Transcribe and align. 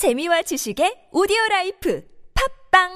재미와 0.00 0.40
지식의 0.40 1.12
오디오 1.12 1.36
라이프 1.50 2.02
팟빵! 2.70 2.88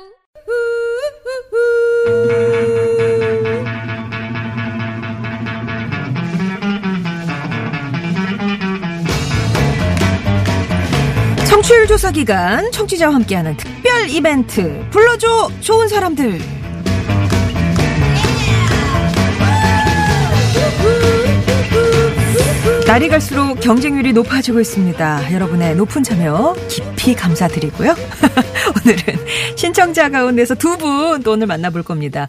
청취율 11.46 11.86
조사 11.88 12.10
기간 12.10 12.72
청취자와 12.72 13.14
함께하는 13.16 13.54
특별 13.58 14.08
이벤트 14.08 14.88
불러줘! 14.88 15.50
좋은 15.60 15.86
사람들 15.88 16.53
날이 22.94 23.08
갈수록 23.08 23.56
경쟁률이 23.56 24.12
높아지고 24.12 24.60
있습니다. 24.60 25.32
여러분의 25.32 25.74
높은 25.74 26.04
참여 26.04 26.54
깊이 26.68 27.12
감사드리고요. 27.16 27.90
오늘은 28.86 29.56
신청자 29.56 30.08
가운데서 30.08 30.54
두 30.54 30.76
분 30.76 31.20
또 31.24 31.32
오늘 31.32 31.48
만나볼 31.48 31.82
겁니다. 31.82 32.28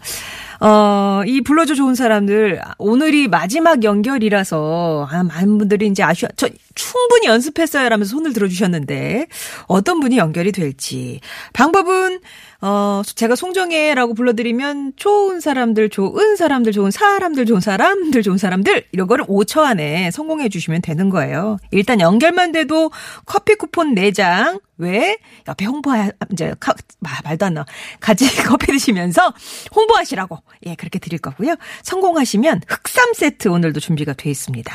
어, 0.58 1.22
이 1.24 1.40
불러줘 1.42 1.76
좋은 1.76 1.94
사람들, 1.94 2.60
오늘이 2.78 3.28
마지막 3.28 3.84
연결이라서, 3.84 5.06
아, 5.08 5.22
많은 5.22 5.56
분들이 5.58 5.86
이제 5.86 6.02
아쉬워, 6.02 6.30
저 6.34 6.48
충분히 6.76 7.26
연습했어요 7.26 7.88
라면서 7.88 8.10
손을 8.10 8.32
들어주셨는데, 8.32 9.26
어떤 9.66 9.98
분이 9.98 10.16
연결이 10.18 10.52
될지. 10.52 11.20
방법은, 11.52 12.20
어, 12.60 13.02
제가 13.04 13.34
송정혜라고 13.34 14.14
불러드리면, 14.14 14.92
좋은 14.94 15.40
사람들, 15.40 15.90
좋은 15.90 16.36
사람들, 16.36 16.70
좋은 16.72 16.92
사람들, 16.92 17.46
좋은 17.46 17.60
사람들, 17.60 18.22
좋은 18.22 18.38
사람들, 18.38 18.84
이런 18.92 19.08
거를 19.08 19.24
5초 19.24 19.62
안에 19.62 20.12
성공해 20.12 20.48
주시면 20.48 20.82
되는 20.82 21.10
거예요. 21.10 21.56
일단 21.72 22.00
연결만 22.00 22.52
돼도 22.52 22.92
커피 23.24 23.56
쿠폰 23.56 23.94
4장, 23.96 24.60
왜? 24.78 25.16
옆에 25.48 25.64
홍보하, 25.64 26.10
이제, 26.32 26.54
카, 26.60 26.74
말도 27.00 27.46
안 27.46 27.54
나. 27.54 27.64
같이 28.00 28.26
커피 28.44 28.66
드시면서 28.66 29.32
홍보하시라고. 29.74 30.38
예, 30.66 30.74
그렇게 30.74 30.98
드릴 30.98 31.18
거고요. 31.18 31.56
성공하시면 31.82 32.62
흑삼 32.68 33.14
세트 33.14 33.48
오늘도 33.48 33.80
준비가 33.80 34.12
돼 34.12 34.30
있습니다. 34.30 34.72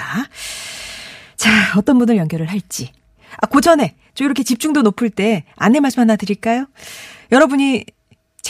자, 1.41 1.49
어떤 1.75 1.97
분을 1.97 2.17
연결을 2.17 2.45
할지. 2.45 2.91
아, 3.41 3.47
그 3.47 3.61
전에, 3.61 3.95
저 4.13 4.23
이렇게 4.23 4.43
집중도 4.43 4.83
높을 4.83 5.09
때 5.09 5.43
안내 5.55 5.79
말씀 5.79 5.99
하나 5.99 6.15
드릴까요? 6.15 6.67
여러분이 7.31 7.83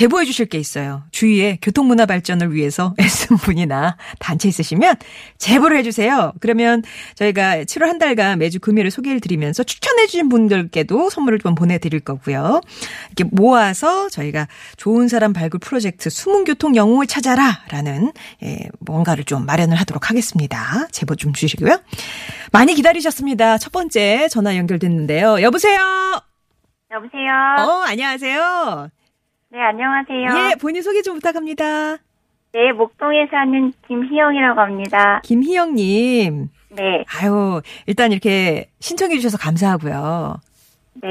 제보해 0.01 0.25
주실 0.25 0.47
게 0.47 0.57
있어요. 0.57 1.03
주위에 1.11 1.59
교통문화 1.61 2.07
발전을 2.07 2.55
위해서 2.55 2.95
애쓴 2.99 3.37
분이나 3.37 3.97
단체 4.17 4.49
있으시면 4.49 4.95
제보를 5.37 5.77
해주세요. 5.77 6.33
그러면 6.39 6.81
저희가 7.13 7.57
7월 7.65 7.85
한 7.85 7.99
달간 7.99 8.39
매주 8.39 8.59
금요일에 8.59 8.89
소개를 8.89 9.19
드리면서 9.19 9.61
추천해 9.63 10.07
주신 10.07 10.27
분들께도 10.27 11.11
선물을 11.11 11.37
좀 11.37 11.53
보내드릴 11.53 11.99
거고요. 11.99 12.61
이렇게 13.15 13.29
모아서 13.31 14.09
저희가 14.09 14.47
좋은 14.75 15.07
사람 15.07 15.33
발굴 15.33 15.59
프로젝트 15.59 16.09
숨은 16.09 16.45
교통 16.45 16.75
영웅을 16.75 17.05
찾아라 17.05 17.61
라는 17.69 18.11
예, 18.41 18.57
뭔가를 18.79 19.23
좀 19.23 19.45
마련을 19.45 19.77
하도록 19.81 20.09
하겠습니다. 20.09 20.87
제보 20.91 21.15
좀 21.15 21.31
주시고요. 21.31 21.79
많이 22.51 22.73
기다리셨습니다. 22.73 23.59
첫 23.59 23.71
번째 23.71 24.29
전화 24.29 24.57
연결됐는데요. 24.57 25.43
여보세요? 25.43 25.79
여보세요. 26.89 27.31
어, 27.59 27.83
안녕하세요. 27.85 28.89
네, 29.51 29.59
안녕하세요. 29.59 30.49
예, 30.51 30.55
본인 30.55 30.81
소개 30.81 31.01
좀 31.01 31.15
부탁합니다. 31.15 31.97
네, 32.53 32.71
목동에 32.73 33.27
사는 33.29 33.73
김희영이라고 33.85 34.61
합니다. 34.61 35.19
김희영님. 35.25 36.49
네, 36.69 37.03
아유, 37.19 37.61
일단 37.85 38.13
이렇게 38.13 38.69
신청해 38.79 39.17
주셔서 39.17 39.37
감사하고요. 39.37 40.37
네. 41.01 41.09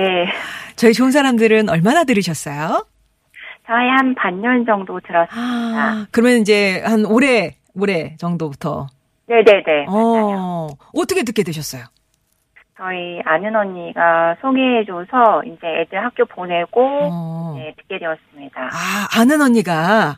저희 0.77 0.95
좋은 0.95 1.11
사람들은 1.11 1.69
얼마나 1.69 2.05
들으셨어요? 2.05 2.87
저희 3.67 3.89
한 3.89 4.15
반년 4.15 4.65
정도 4.65 4.99
들었습니다. 5.01 5.37
아, 5.39 6.07
그러면 6.11 6.39
이제 6.41 6.83
한 6.85 7.05
올해, 7.05 7.57
올해 7.75 8.17
정도부터. 8.17 8.87
네네네. 9.27 9.85
맞아요. 9.87 9.87
어, 9.91 10.69
어떻게 10.95 11.25
듣게 11.25 11.43
되셨어요? 11.43 11.85
저희 12.81 13.21
아는 13.27 13.55
언니가 13.55 14.35
소개해줘서 14.41 15.43
이제 15.45 15.67
애들 15.67 16.03
학교 16.03 16.25
보내고, 16.25 16.81
어. 16.81 17.55
네, 17.59 17.75
듣게 17.77 17.99
되었습니다. 17.99 18.59
아, 18.59 19.21
아는 19.21 19.43
언니가 19.43 20.17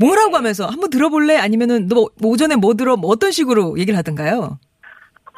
뭐라고 0.00 0.36
하면서 0.36 0.66
한번 0.66 0.88
들어볼래? 0.88 1.36
아니면은 1.36 1.86
너 1.86 2.06
오전에 2.24 2.56
뭐 2.56 2.72
들어? 2.74 2.96
뭐 2.96 3.10
어떤 3.10 3.30
식으로 3.30 3.78
얘기를 3.78 3.98
하던가요? 3.98 4.58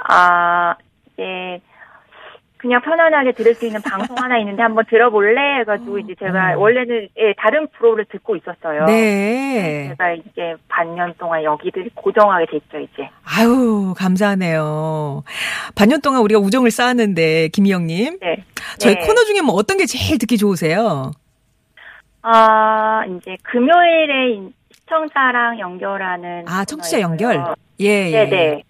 아, 0.09 0.76
이제, 1.12 1.60
그냥 2.60 2.82
편안하게 2.82 3.32
들을 3.32 3.54
수 3.54 3.65
있는 3.65 3.81
방송 3.81 4.15
하나 4.19 4.37
있는데 4.41 4.60
한번 4.60 4.84
들어볼래? 4.87 5.60
해가지고 5.60 5.98
이제 6.00 6.15
제가 6.19 6.59
원래는 6.59 7.09
예, 7.16 7.32
다른 7.38 7.66
프로를 7.69 8.04
듣고 8.04 8.37
있었어요. 8.37 8.82
어. 8.82 8.87
네. 8.87 9.88
제가 9.88 10.12
이제 10.12 10.54
반년 10.69 11.15
동안 11.19 11.43
여기들 11.43 11.88
고정하게 11.94 12.44
됐죠, 12.50 12.78
이제. 12.81 13.09
아유, 13.25 13.94
감사하네요. 13.97 15.25
반년 15.75 16.03
동안 16.03 16.21
우리가 16.21 16.38
우정을 16.38 16.71
쌓았는데, 16.71 17.48
김희영님. 17.48 18.19
네. 18.21 18.44
저희 18.78 18.94
네. 18.94 19.06
코너 19.06 19.25
중에 19.25 19.41
뭐 19.41 19.54
어떤 19.54 19.78
게 19.78 19.87
제일 19.87 20.19
듣기 20.19 20.37
좋으세요? 20.37 21.12
아, 22.21 23.04
이제 23.06 23.38
금요일에 23.44 24.32
인- 24.34 24.53
시청자랑 24.75 25.59
연결하는. 25.60 26.44
아, 26.47 26.65
청취자. 26.66 27.00
연결? 27.00 27.42
예, 27.81 27.87
예. 27.87 28.10
네네. 28.10 28.62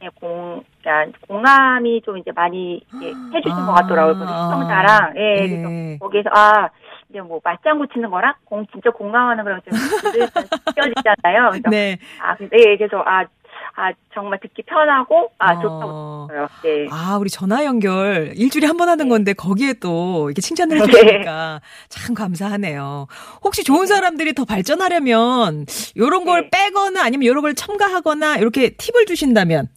네, 0.00 0.08
공, 0.20 0.64
그러니까 0.86 1.18
공감이 1.26 2.00
좀 2.02 2.16
이제 2.18 2.30
많이 2.32 2.76
이제 3.00 3.12
해주신 3.34 3.58
아, 3.62 3.66
것 3.66 3.72
같더라고요. 3.72 4.14
그 4.18 4.26
시청자랑. 4.26 5.14
예, 5.16 5.42
예. 5.42 5.48
그래서 5.48 5.68
거기에서, 5.98 6.30
아, 6.32 6.68
이제 7.10 7.20
뭐 7.20 7.40
맞장구 7.42 7.88
치는 7.92 8.08
거랑 8.10 8.34
공, 8.44 8.64
진짜 8.72 8.90
공감하는 8.90 9.42
거랑 9.42 9.60
좀 9.68 9.74
느껴지잖아요. 9.74 11.50
그래서, 11.50 11.70
네. 11.70 11.98
아, 12.22 12.36
근데 12.36 12.56
예, 12.60 12.76
그래서, 12.76 13.02
아, 13.04 13.24
아, 13.78 13.92
정말 14.14 14.38
듣기 14.40 14.62
편하고, 14.62 15.30
아, 15.38 15.52
어. 15.54 15.58
좋다고 15.60 16.26
들었어요. 16.30 16.48
네. 16.62 16.86
아, 16.90 17.16
우리 17.18 17.28
전화 17.30 17.64
연결 17.64 18.32
일주일에 18.36 18.66
한 18.68 18.76
번 18.76 18.88
하는 18.88 19.08
건데 19.08 19.32
거기에 19.32 19.74
또 19.74 20.28
이렇게 20.28 20.40
칭찬을 20.40 20.76
네. 20.78 20.84
해주시니까 20.84 21.60
참 21.88 22.14
감사하네요. 22.14 23.06
혹시 23.42 23.64
좋은 23.64 23.86
사람들이 23.86 24.34
더 24.34 24.44
발전하려면 24.44 25.66
요런 25.96 26.24
걸 26.24 26.42
네. 26.42 26.50
빼거나 26.50 27.02
아니면 27.04 27.26
요런 27.26 27.42
걸 27.42 27.54
첨가하거나 27.54 28.36
이렇게 28.38 28.70
팁을 28.70 29.06
주신다면 29.06 29.68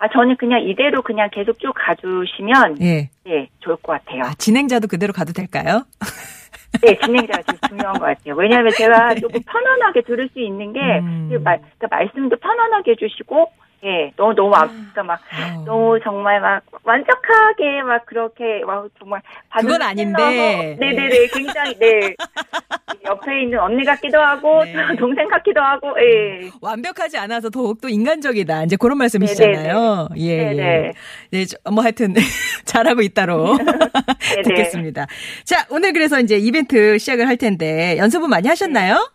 아, 0.00 0.08
저는 0.08 0.36
그냥 0.36 0.62
이대로 0.62 1.02
그냥 1.02 1.28
계속 1.30 1.58
쭉 1.60 1.74
가주시면, 1.76 2.80
예. 2.80 3.10
네, 3.24 3.48
좋을 3.60 3.76
것 3.76 3.92
같아요. 3.92 4.22
아, 4.24 4.32
진행자도 4.32 4.88
그대로 4.88 5.12
가도 5.12 5.34
될까요? 5.34 5.84
네, 6.82 6.96
진행자가 6.96 7.42
제일 7.42 7.58
중요한 7.68 7.98
것 7.98 8.06
같아요. 8.06 8.34
왜냐하면 8.34 8.72
제가 8.72 9.14
조금 9.20 9.42
편안하게 9.42 10.00
들을 10.02 10.26
수 10.32 10.40
있는 10.40 10.72
게, 10.72 10.80
음. 10.80 11.28
그 11.30 11.36
말, 11.44 11.60
그러니까 11.78 11.88
말씀도 11.90 12.36
편안하게 12.36 12.92
해주시고, 12.92 13.52
예, 13.82 14.12
너무, 14.16 14.34
너무, 14.34 14.54
아, 14.54 14.66
그러니까 14.66 15.02
막, 15.02 15.20
아우. 15.32 15.64
너무 15.64 15.98
정말 16.04 16.38
막, 16.40 16.62
완벽하게 16.84 17.82
막 17.82 18.04
그렇게, 18.04 18.62
막 18.66 18.86
정말. 18.98 19.22
그건 19.58 19.80
아닌데. 19.80 20.76
네네네, 20.78 21.26
굉장히, 21.28 21.78
네. 21.78 22.14
옆에 23.06 23.42
있는 23.42 23.58
언니 23.58 23.82
같기도 23.84 24.20
하고, 24.20 24.62
네. 24.64 24.74
동생 24.98 25.26
같기도 25.28 25.62
하고, 25.62 25.94
예. 25.98 26.50
완벽하지 26.60 27.16
않아서 27.16 27.48
더욱더 27.48 27.88
인간적이다. 27.88 28.64
이제 28.64 28.76
그런 28.76 28.98
말씀이시잖아요. 28.98 30.08
예, 30.18 30.22
예. 30.22 30.52
네네. 30.52 30.92
네, 31.30 31.44
저, 31.46 31.56
뭐 31.70 31.82
하여튼 31.82 32.14
잘하고 32.66 33.00
있다로. 33.00 33.56
듣겠습니다. 34.44 35.06
자, 35.44 35.66
오늘 35.70 35.94
그래서 35.94 36.20
이제 36.20 36.36
이벤트 36.36 36.98
시작을 36.98 37.26
할 37.26 37.38
텐데 37.38 37.96
연습은 37.96 38.28
많이 38.28 38.46
하셨나요? 38.46 39.10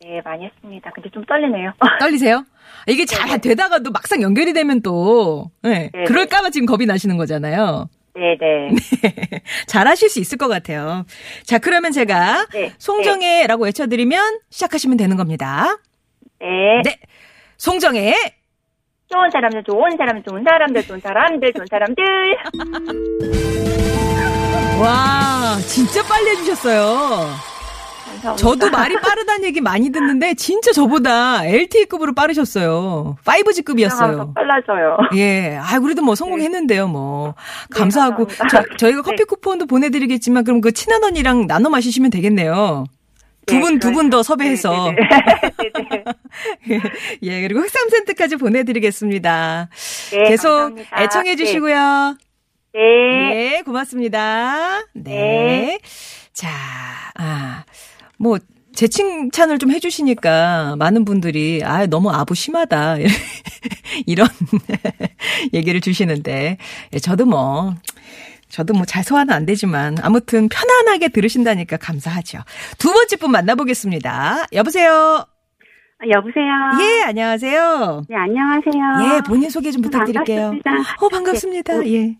네, 0.00 0.20
많이 0.24 0.46
했습니다. 0.46 0.90
근데 0.94 1.10
좀 1.10 1.24
떨리네요. 1.26 1.72
떨리세요? 2.00 2.44
이게 2.86 3.04
잘 3.04 3.40
되다가도 3.40 3.90
막상 3.90 4.22
연결이 4.22 4.52
되면 4.52 4.80
또, 4.82 5.50
네, 5.62 5.90
네네. 5.92 6.04
그럴까봐 6.04 6.50
지금 6.50 6.66
겁이 6.66 6.86
나시는 6.86 7.16
거잖아요. 7.16 7.88
네네. 8.14 8.74
잘 9.66 9.88
하실 9.88 10.08
수 10.08 10.20
있을 10.20 10.38
것 10.38 10.46
같아요. 10.48 11.04
자, 11.44 11.58
그러면 11.58 11.90
제가 11.92 12.46
네. 12.52 12.72
송정혜라고 12.78 13.64
외쳐드리면 13.64 14.40
시작하시면 14.50 14.96
되는 14.96 15.16
겁니다. 15.16 15.78
네. 16.40 16.46
네. 16.84 16.96
송정혜, 17.56 18.14
좋은 19.08 19.30
사람들, 19.30 19.62
좋은 19.64 19.96
사람들, 19.96 20.22
좋은 20.24 20.44
사람들, 20.44 20.82
좋은 20.84 21.00
사람들, 21.00 21.52
좋은 21.52 21.66
사람들. 21.70 22.04
와, 24.80 25.56
진짜 25.68 26.02
빨리 26.02 26.30
해주셨어요. 26.30 27.28
감사합니다. 28.12 28.36
저도 28.36 28.70
말이 28.70 28.96
빠르다는 29.00 29.44
얘기 29.44 29.60
많이 29.60 29.90
듣는데, 29.90 30.34
진짜 30.34 30.72
저보다 30.72 31.44
LTE급으로 31.46 32.14
빠르셨어요. 32.14 33.16
5G급이었어요. 33.24 34.34
빨라져요. 34.34 34.96
예. 35.16 35.56
아, 35.60 35.78
그래도 35.80 36.02
뭐 36.02 36.14
성공했는데요, 36.14 36.88
뭐. 36.88 37.34
감사하고. 37.70 38.26
네, 38.26 38.36
감사합니다. 38.36 38.76
저, 38.78 38.88
희가 38.88 39.02
커피 39.02 39.18
네. 39.18 39.24
쿠폰도 39.24 39.66
보내 39.66 39.90
드리겠지만, 39.90 40.44
그럼 40.44 40.60
그 40.60 40.72
친한 40.72 41.02
언니랑 41.02 41.46
나눠 41.46 41.70
마시시면 41.70 42.10
되겠네요. 42.10 42.84
두 43.46 43.56
네, 43.56 43.60
분, 43.60 43.78
두분더 43.80 44.18
그래요. 44.18 44.22
섭외해서. 44.22 44.92
네네네. 44.92 46.04
예, 47.22 47.40
그리고 47.42 47.60
흑삼 47.60 47.88
센트까지 47.88 48.36
보내드리겠습니다. 48.36 49.68
네, 50.12 50.22
계속 50.28 50.48
감사합니다. 50.48 51.02
애청해 51.02 51.30
네. 51.30 51.36
주시고요. 51.36 52.16
네. 52.74 52.80
네, 53.34 53.62
고맙습니다. 53.62 54.82
네. 54.94 55.10
네. 55.12 55.78
자, 56.32 56.48
아, 57.18 57.64
뭐, 58.22 58.38
제 58.72 58.86
칭찬을 58.86 59.58
좀 59.58 59.72
해주시니까 59.72 60.76
많은 60.78 61.04
분들이, 61.04 61.60
아, 61.64 61.86
너무 61.86 62.08
아부 62.10 62.34
심하다. 62.36 62.96
이런 64.06 64.28
얘기를 65.52 65.80
주시는데, 65.80 66.56
예, 66.94 66.98
저도 67.00 67.26
뭐, 67.26 67.74
저도 68.48 68.74
뭐 68.74 68.84
잘 68.86 69.02
소화는 69.02 69.34
안 69.34 69.44
되지만, 69.44 69.96
아무튼 70.02 70.48
편안하게 70.48 71.08
들으신다니까 71.08 71.78
감사하죠. 71.78 72.38
두 72.78 72.92
번째 72.92 73.16
분 73.16 73.32
만나보겠습니다. 73.32 74.46
여보세요? 74.52 75.24
아, 75.98 76.04
여보세요. 76.08 76.46
예, 76.80 77.02
안녕하세요. 77.02 78.04
네, 78.08 78.16
안녕하세요. 78.16 79.16
예, 79.16 79.20
본인 79.26 79.50
소개 79.50 79.70
좀 79.72 79.82
부탁드릴게요. 79.82 80.54
반갑습니다. 80.64 80.70
어, 81.04 81.08
반갑습니다. 81.08 81.86
예. 81.88 82.16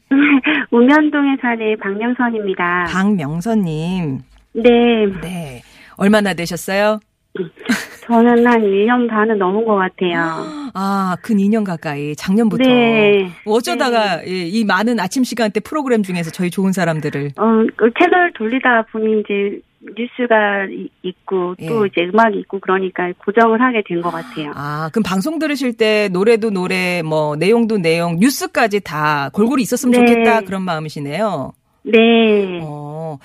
우면동에 0.73 1.37
사는 1.41 1.77
박명선입니다. 1.81 2.85
박명선님. 2.91 4.21
네, 4.55 4.71
네. 5.23 5.63
얼마나 5.97 6.35
되셨어요? 6.35 7.01
저는 8.05 8.47
한 8.47 8.61
1년 8.63 9.09
반은 9.09 9.39
넘은 9.39 9.65
것 9.65 9.77
같아요. 9.77 10.45
아, 10.75 11.17
근 11.23 11.37
2년 11.37 11.65
가까이 11.65 12.15
작년부터 12.17 12.65
네. 12.69 13.31
어쩌다가 13.47 14.27
예, 14.27 14.31
이 14.47 14.65
많은 14.65 14.99
아침 15.01 15.23
시간대 15.25 15.61
프로그램 15.61 16.03
중에서 16.03 16.31
저희 16.31 16.51
좋은 16.51 16.73
사람들을 16.73 17.33
어, 17.39 17.45
그 17.77 17.91
채널 17.99 18.33
돌리다 18.35 18.87
보니 18.93 19.21
이제 19.21 19.61
뉴스가 19.97 20.65
이- 20.71 20.89
있고 21.03 21.55
또 21.69 21.85
예. 21.85 21.89
이제 21.89 22.03
음악이 22.13 22.39
있고 22.41 22.59
그러니까 22.61 23.11
고정을 23.25 23.61
하게 23.61 23.83
된 23.87 24.01
것 24.03 24.11
같아요. 24.11 24.53
아, 24.55 24.91
그럼 24.93 25.03
방송 25.05 25.39
들으실 25.39 25.77
때 25.77 26.09
노래도 26.13 26.51
노래 26.51 27.03
뭐 27.03 27.37
내용도 27.37 27.79
내용 27.79 28.17
뉴스까지 28.19 28.81
다 28.81 29.31
골고루 29.33 29.61
있었으면 29.63 30.05
네. 30.05 30.07
좋겠다 30.13 30.41
그런 30.43 30.63
마음이시네요. 30.63 31.53
네. 31.85 32.61
어. 32.63 33.19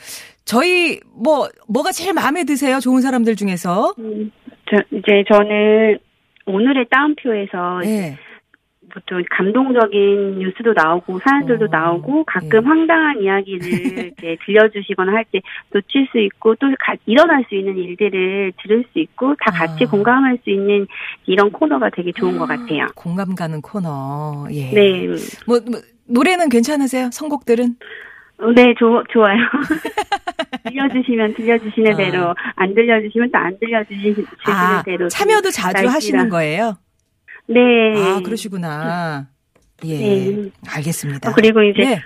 저희 0.58 1.00
뭐 1.14 1.50
뭐가 1.68 1.92
제일 1.92 2.14
마음에 2.14 2.46
드세요? 2.46 2.80
좋은 2.80 3.02
사람들 3.02 3.36
중에서? 3.36 3.94
음, 4.00 4.32
저, 4.72 4.78
이제 4.92 5.24
저는 5.30 5.98
오늘의 6.46 6.86
따옴표에서 6.90 7.82
예. 7.84 8.18
보통 8.94 9.22
감동적인 9.30 10.40
뉴스도 10.40 10.72
나오고 10.74 11.20
사연들도 11.20 11.66
어, 11.66 11.68
나오고 11.70 12.24
가끔 12.24 12.64
예. 12.64 12.66
황당한 12.66 13.22
이야기를 13.22 13.68
이제 14.18 14.38
들려주시거나 14.46 15.12
할 15.12 15.26
때 15.30 15.42
놓칠 15.74 16.08
수 16.14 16.18
있고 16.20 16.56
또 16.56 16.68
가- 16.80 16.96
일어날 17.06 17.44
수 17.50 17.56
있는 17.56 17.78
일들을 17.78 18.54
들을 18.64 18.86
수 18.94 19.00
있고 19.00 19.36
다 19.44 19.52
같이 19.52 19.84
아. 19.84 19.90
공감할 19.90 20.40
수 20.46 20.50
있는 20.50 20.88
이런 21.26 21.52
코너가 21.52 21.90
되게 21.90 22.14
좋은 22.14 22.38
것 22.38 22.48
같아요. 22.48 22.88
공감 22.96 23.36
가는 23.36 23.62
코너. 23.62 24.48
예. 24.52 24.72
네, 24.72 25.08
뭐, 25.46 25.60
뭐 25.70 25.82
노래는 26.06 26.48
괜찮으세요? 26.48 27.10
선곡들은? 27.12 27.76
어, 28.40 28.52
네, 28.56 28.74
좋, 28.78 29.04
좋아요. 29.12 29.38
들려주시면 30.70 31.34
들려주시는 31.36 31.94
아. 31.94 31.98
대로 31.98 32.36
안 32.56 32.74
들려주시면 32.76 33.32
또 33.32 33.38
안 33.40 33.58
들려주시는 33.60 34.26
아, 34.46 34.84
대로 34.84 35.08
참여도 35.10 35.50
자주 35.50 35.74
날씨랑. 35.74 35.94
하시는 35.96 36.30
거예요? 36.30 36.78
네. 37.48 37.60
아, 37.98 38.20
그러시구나. 38.24 39.28
예. 39.86 39.98
네. 39.98 40.50
알겠습니다. 40.68 41.30
어, 41.30 41.34
그리고 41.36 41.62
이제 41.64 41.82
네. 41.84 42.02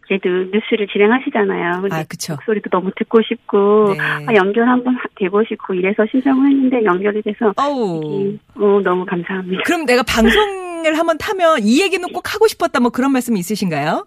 그래도 0.00 0.28
뉴스를 0.52 0.88
진행하시잖아요. 0.92 1.82
근데 1.82 1.94
아, 1.96 2.04
그쵸. 2.08 2.32
목소리도 2.34 2.70
너무 2.70 2.90
듣고 2.96 3.20
싶고 3.22 3.94
네. 3.96 4.00
아, 4.00 4.34
연결 4.34 4.68
한번 4.68 4.94
하- 4.96 5.02
돼보고 5.16 5.44
싶고 5.48 5.74
이래서 5.74 6.04
신청을 6.10 6.48
했는데 6.50 6.84
연결이 6.84 7.22
돼서 7.22 7.52
어우. 7.56 8.02
이- 8.32 8.38
어, 8.56 8.80
너무 8.82 9.04
감사합니다. 9.04 9.62
그럼 9.64 9.84
내가 9.86 10.02
방송을 10.02 10.96
한번 10.98 11.18
타면 11.18 11.60
이 11.62 11.80
얘기는 11.82 12.04
꼭 12.12 12.34
하고 12.34 12.48
싶었다 12.48 12.80
뭐 12.80 12.90
그런 12.90 13.12
말씀 13.12 13.36
있으신가요? 13.36 14.06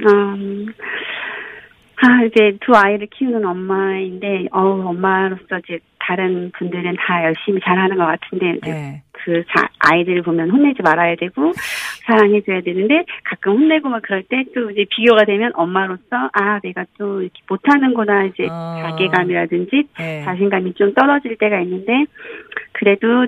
음, 0.00 0.66
아, 2.00 2.22
이제 2.24 2.56
두 2.60 2.72
아이를 2.76 3.08
키우는 3.10 3.44
엄마인데, 3.44 4.46
어우, 4.52 4.86
엄마로서 4.86 5.58
이제 5.64 5.80
다른 5.98 6.52
분들은 6.56 6.96
다 6.96 7.24
열심히 7.24 7.60
잘하는 7.60 7.96
것 7.96 8.06
같은데, 8.06 8.58
이제 8.58 8.70
네. 8.70 9.02
그 9.12 9.42
자, 9.52 9.68
아이들을 9.80 10.22
보면 10.22 10.50
혼내지 10.50 10.80
말아야 10.82 11.16
되고, 11.16 11.52
사랑해줘야 12.06 12.60
되는데, 12.60 13.04
가끔 13.24 13.54
혼내고 13.54 13.88
막 13.88 14.02
그럴 14.02 14.22
때 14.22 14.44
또 14.54 14.70
이제 14.70 14.86
비교가 14.88 15.24
되면 15.24 15.50
엄마로서, 15.54 16.30
아, 16.32 16.60
내가 16.60 16.84
또 16.98 17.20
이렇게 17.20 17.40
못하는구나, 17.48 18.26
이제 18.26 18.46
어. 18.48 18.76
자괴감이라든지, 18.82 19.88
네. 19.98 20.22
자신감이 20.24 20.74
좀 20.74 20.94
떨어질 20.94 21.36
때가 21.36 21.60
있는데, 21.62 22.04
그래도 22.72 23.26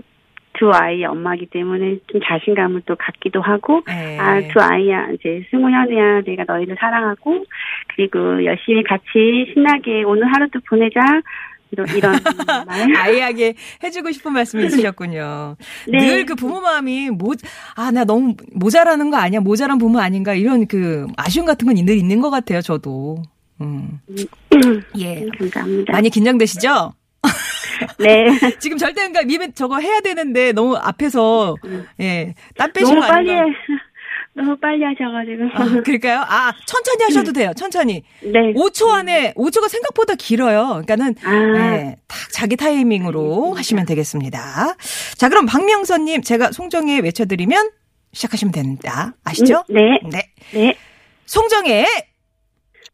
두 0.60 0.70
아이의 0.70 1.06
엄마기 1.06 1.46
때문에 1.46 1.96
좀 2.12 2.20
자신감을 2.22 2.82
또 2.84 2.94
갖기도 2.96 3.40
하고, 3.40 3.82
네. 3.86 4.18
아, 4.18 4.38
두 4.52 4.60
아이야, 4.60 5.08
이제 5.14 5.42
승우현이야, 5.50 6.20
내가 6.26 6.44
너희를 6.46 6.76
사랑하고, 6.78 7.44
그리고 7.96 8.44
열심히 8.44 8.82
같이 8.84 9.04
신나게 9.54 10.02
오늘 10.04 10.30
하루도 10.30 10.60
보내자, 10.68 11.00
이런, 11.72 11.86
이런 11.96 12.12
말. 12.66 12.94
아이에게 12.96 13.54
해주고 13.82 14.10
싶은 14.12 14.34
말씀이 14.34 14.66
있으셨군요. 14.66 15.56
네. 15.88 15.98
늘그 15.98 16.34
부모 16.34 16.60
마음이 16.60 17.08
모, 17.10 17.32
아, 17.76 17.90
나 17.90 18.04
너무 18.04 18.34
모자라는 18.52 19.08
거 19.10 19.16
아니야? 19.16 19.40
모자란 19.40 19.78
부모 19.78 19.98
아닌가? 20.00 20.34
이런 20.34 20.66
그 20.66 21.06
아쉬움 21.16 21.46
같은 21.46 21.66
건 21.66 21.74
늘 21.86 21.96
있는 21.96 22.20
것 22.20 22.28
같아요, 22.28 22.60
저도. 22.60 23.22
음. 23.62 24.00
예. 24.98 25.26
감사합니다. 25.38 25.92
많이 25.92 26.10
긴장되시죠? 26.10 26.92
네. 27.98 28.26
지금 28.60 28.76
절대 28.76 29.00
그러니까 29.02 29.22
미면 29.22 29.54
저거 29.54 29.78
해야 29.78 30.00
되는데 30.00 30.52
너무 30.52 30.76
앞에서 30.76 31.56
예, 32.00 32.34
땀 32.56 32.72
빼신 32.72 32.94
너무 32.94 33.06
거 33.06 33.12
빨리, 33.12 33.30
아닌가? 33.30 33.58
너무 34.34 34.56
빨리 34.58 34.84
하셔가지고. 34.84 35.44
아, 35.54 35.82
그럴까요? 35.82 36.24
아, 36.26 36.52
천천히 36.66 37.04
하셔도 37.04 37.32
돼요. 37.32 37.52
천천히. 37.56 38.02
네. 38.22 38.52
5초 38.54 38.90
안에 38.90 39.34
5초가 39.34 39.68
생각보다 39.68 40.14
길어요. 40.14 40.82
그러니까는 40.86 41.14
아. 41.24 41.30
네, 41.58 41.96
딱 42.06 42.16
자기 42.32 42.56
타이밍으로 42.56 43.54
하시면 43.54 43.86
되겠습니다. 43.86 44.76
자, 45.16 45.28
그럼 45.28 45.46
박명선 45.46 46.04
님 46.04 46.22
제가 46.22 46.52
송정혜 46.52 47.00
외쳐 47.00 47.24
드리면 47.24 47.70
시작하시면 48.12 48.52
됩니다. 48.52 49.14
아시죠? 49.24 49.64
음, 49.70 49.74
네. 49.74 50.00
네. 50.10 50.22
네. 50.52 50.74
송정혜 51.26 51.86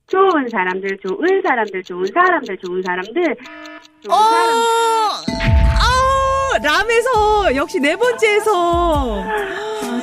좋은 0.08 0.48
사람들, 0.48 0.98
좋은 1.02 1.42
사람들, 1.42 1.82
좋은 1.82 2.06
사람들, 2.14 2.56
좋은 2.58 2.82
사람들. 2.82 3.36
좋은 4.06 4.16
어! 4.16 5.10
아, 5.78 6.58
람에서 6.62 7.56
역시 7.56 7.80
네 7.80 7.96
번째에서 7.96 8.52
어, 9.22 9.24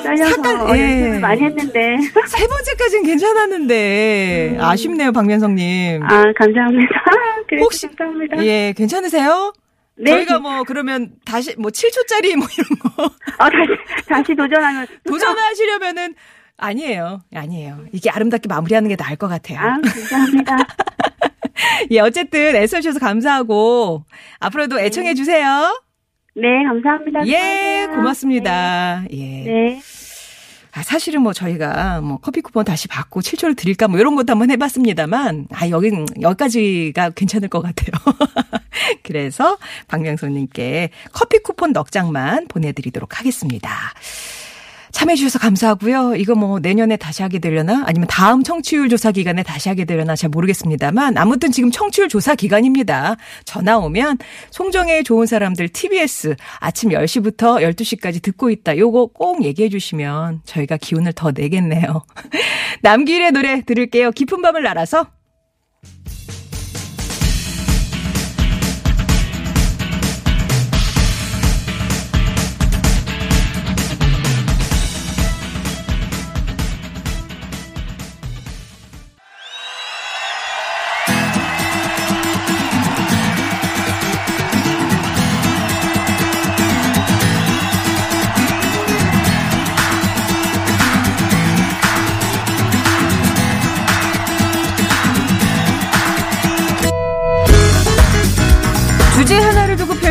잘려서 0.04 0.42
잠깐, 0.42 0.78
예. 0.78 0.82
연습을 0.82 1.20
많이 1.20 1.42
했는데. 1.42 1.98
세 2.28 2.48
번째까지는 2.48 3.04
괜찮았는데 3.06 4.58
아쉽네요, 4.60 5.12
박면성 5.14 5.56
님. 5.56 6.04
아, 6.04 6.24
감사합니다. 6.38 6.92
혹시- 7.62 7.88
감사합니다. 7.88 8.46
예, 8.46 8.74
괜찮으세요? 8.76 9.54
네. 9.96 10.12
저희가 10.12 10.40
뭐 10.40 10.64
그러면 10.64 11.12
다시 11.24 11.56
뭐 11.58 11.70
7초짜리 11.72 12.36
뭐 12.36 12.48
이런 12.58 12.80
거 12.80 13.04
어, 13.04 13.10
다시, 13.50 14.08
다시 14.10 14.36
도전하면. 14.36 14.88
도전하시려면은 15.08 16.16
아니에요. 16.58 17.22
아니에요. 17.34 17.86
이게 17.94 18.10
아름답게 18.10 18.48
마무리하는 18.48 18.90
게 18.90 18.96
나을 18.96 19.16
것 19.16 19.28
같아요. 19.28 19.60
아, 19.60 19.78
감사합니다. 19.82 20.58
예, 21.92 22.00
어쨌든 22.00 22.56
애써주셔서 22.56 23.00
감사하고 23.00 24.04
앞으로도 24.40 24.80
애청해 24.80 25.14
주세요. 25.16 25.80
네, 26.36 26.64
감사합니다. 26.68 27.28
예. 27.28 27.88
고맙습니다. 27.94 29.04
예. 29.12 29.18
네. 29.18 29.44
네. 29.46 29.80
아, 30.76 30.82
사실은 30.82 31.22
뭐 31.22 31.34
저희가 31.34 32.02
뭐 32.02 32.18
커피 32.18 32.42
쿠폰 32.42 32.66
다시 32.66 32.88
받고 32.88 33.22
7초를 33.22 33.56
드릴까 33.56 33.88
뭐 33.88 34.00
이런 34.00 34.16
것도 34.16 34.32
한번 34.32 34.50
해봤습니다만, 34.50 35.48
아, 35.52 35.70
여긴, 35.70 36.08
여기까지가 36.20 37.12
괜찮을 37.12 37.48
것 37.48 37.62
같아요. 37.62 37.92
그래서 39.04 39.58
박명선님께 39.88 40.90
커피 41.12 41.38
쿠폰 41.40 41.74
넉 41.74 41.92
장만 41.92 42.48
보내드리도록 42.48 43.20
하겠습니다. 43.20 43.70
참여해주셔서 44.94 45.40
감사하고요. 45.40 46.16
이거 46.16 46.36
뭐 46.36 46.60
내년에 46.60 46.96
다시 46.98 47.24
하게 47.24 47.40
되려나? 47.40 47.84
아니면 47.86 48.08
다음 48.10 48.44
청취율 48.44 48.90
조사 48.90 49.12
기간에 49.12 49.44
다시 49.44 49.68
하게 49.68 49.86
되려나 49.86 50.16
잘 50.16 50.30
모르겠습니다만 50.30 51.18
아무튼 51.18 51.52
지금 51.52 51.72
청취율 51.72 52.08
조사 52.08 52.36
기간입니다. 52.36 53.18
전화 53.44 53.78
오면 53.80 54.20
송정의 54.52 55.04
좋은 55.04 55.26
사람들 55.26 55.70
TBS 55.70 56.36
아침 56.60 56.92
10시부터 56.92 57.62
12시까지 57.62 58.22
듣고 58.22 58.52
있다. 58.52 58.78
요거 58.78 59.08
꼭 59.08 59.44
얘기해 59.44 59.70
주시면 59.70 60.42
저희가 60.46 60.78
기운을 60.78 61.14
더 61.14 61.32
내겠네요. 61.32 62.06
남길의 62.84 63.32
노래 63.32 63.62
들을게요. 63.62 64.12
깊은 64.12 64.42
밤을 64.42 64.62
날아서. 64.62 65.08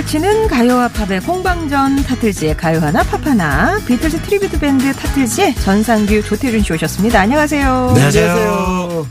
펼치는 0.03 0.49
가요와 0.49 0.89
팝의 0.89 1.21
공방전 1.21 1.97
타틀즈의 2.03 2.57
가요 2.57 2.81
하나 2.81 3.03
팝 3.05 3.25
하나 3.25 3.79
비틀즈 3.87 4.23
tribute 4.23 4.59
밴드 4.59 4.93
타틀즈의 4.93 5.55
전상규 5.57 6.23
조태준 6.25 6.63
씨 6.63 6.73
오셨습니다. 6.73 7.21
안녕하세요. 7.21 7.89
안녕하세요. 7.91 9.07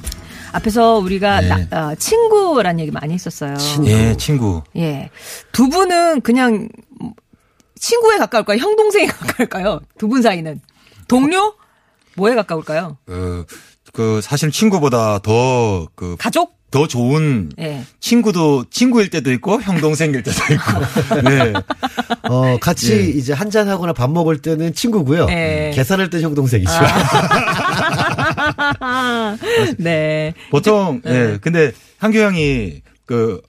앞에서 0.52 0.98
우리가 0.98 1.42
네. 1.42 1.68
나- 1.70 1.92
어, 1.92 1.96
친구란 1.96 2.80
얘기 2.82 2.92
많이 2.92 3.14
했었어요. 3.14 3.56
예, 3.86 4.18
친구. 4.18 4.64
예. 4.76 5.10
두 5.54 5.70
분은 5.70 6.22
그냥 6.22 6.68
친구에 7.80 8.18
가까울까요? 8.18 8.58
형 8.58 8.76
동생에 8.76 9.08
가까울까요? 9.08 9.80
두 9.98 10.10
분 10.10 10.22
사이는 10.22 10.60
동료? 11.08 11.54
뭐에 12.18 12.36
가까울까요? 12.36 12.98
그, 13.06 13.46
그, 13.94 14.20
사실 14.22 14.52
친구보다 14.52 15.20
더, 15.20 15.88
그, 15.96 16.18
가족? 16.20 16.60
더 16.72 16.88
좋은 16.88 17.52
예. 17.60 17.84
친구도, 18.00 18.66
친구일 18.72 19.10
때도 19.10 19.32
있고, 19.34 19.62
형 19.62 19.80
동생일 19.82 20.24
때도 20.24 20.54
있고. 20.54 21.22
네. 21.30 21.54
어, 22.24 22.58
같이 22.60 22.94
예. 22.94 23.04
이제 23.04 23.34
한 23.34 23.52
잔 23.52 23.68
하거나 23.68 23.92
밥 23.92 24.10
먹을 24.10 24.38
때는 24.38 24.74
친구고요. 24.74 25.28
예. 25.30 25.72
계산할 25.76 26.10
때형 26.10 26.34
동생이죠. 26.34 26.72
네. 29.78 30.34
보통, 30.50 31.02
예. 31.06 31.38
근데 31.42 31.72
한규 31.98 32.20
형이, 32.20 32.82
그, 33.06 33.42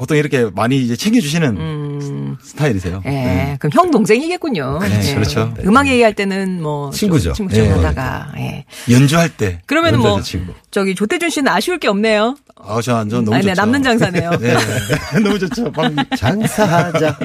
보통 0.00 0.16
이렇게 0.16 0.48
많이 0.54 0.78
이제 0.78 0.96
챙겨주시는 0.96 2.38
스타일이세요. 2.42 3.02
예. 3.04 3.10
네. 3.10 3.56
그럼 3.60 3.70
형 3.74 3.90
동생이겠군요. 3.90 4.78
네, 4.80 5.10
예. 5.10 5.14
그렇죠. 5.14 5.52
음악 5.66 5.88
얘기할 5.88 6.14
때는 6.14 6.62
뭐 6.62 6.90
친구죠. 6.90 7.34
친구 7.34 7.52
좀 7.52 7.66
예. 7.66 7.68
하다가 7.68 8.32
예. 8.38 8.64
연주할 8.90 9.28
때. 9.28 9.60
그러면은 9.66 10.00
뭐 10.00 10.22
친구. 10.22 10.54
저기 10.70 10.94
조태준 10.94 11.28
씨는 11.28 11.52
아쉬울 11.52 11.76
게 11.78 11.86
없네요. 11.88 12.34
아, 12.56 12.80
저 12.82 12.94
완전 12.94 13.26
너무 13.26 13.34
아니, 13.34 13.44
네, 13.44 13.52
좋죠. 13.52 13.60
남는 13.60 13.82
장사네요. 13.82 14.30
네. 14.40 14.54
너무 15.22 15.38
좋죠. 15.38 15.70
방, 15.70 15.94
장사하자. 16.16 17.18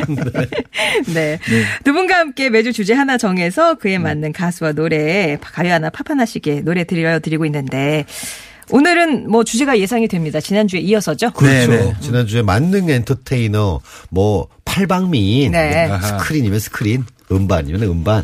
네. 1.14 1.40
두 1.86 1.94
분과 1.94 2.18
함께 2.18 2.50
매주 2.50 2.74
주제 2.74 2.94
하나 2.94 3.18
정해서 3.18 3.76
그에 3.76 3.98
맞는 4.00 4.34
가수와 4.34 4.74
노래, 4.74 5.38
가요 5.42 5.72
하나, 5.74 5.90
팝 5.90 6.10
하나씩의 6.10 6.64
노래 6.64 6.84
들려드리고 6.84 7.46
있는데, 7.46 8.06
오늘은 8.72 9.30
뭐 9.30 9.44
주제가 9.44 9.78
예상이 9.80 10.08
됩니다. 10.08 10.40
지난주에 10.40 10.80
이어서죠? 10.80 11.32
그렇죠. 11.32 11.72
네, 11.72 11.78
네. 11.86 11.94
지난주에 12.02 12.42
만능 12.42 12.90
엔터테이너, 12.90 13.82
뭐, 14.10 14.48
팔방미인, 14.66 15.52
네. 15.52 15.88
뭐 15.88 16.00
스크린이면 16.02 16.60
스크린, 16.60 17.06
음반이면 17.32 17.84
음반, 17.84 18.24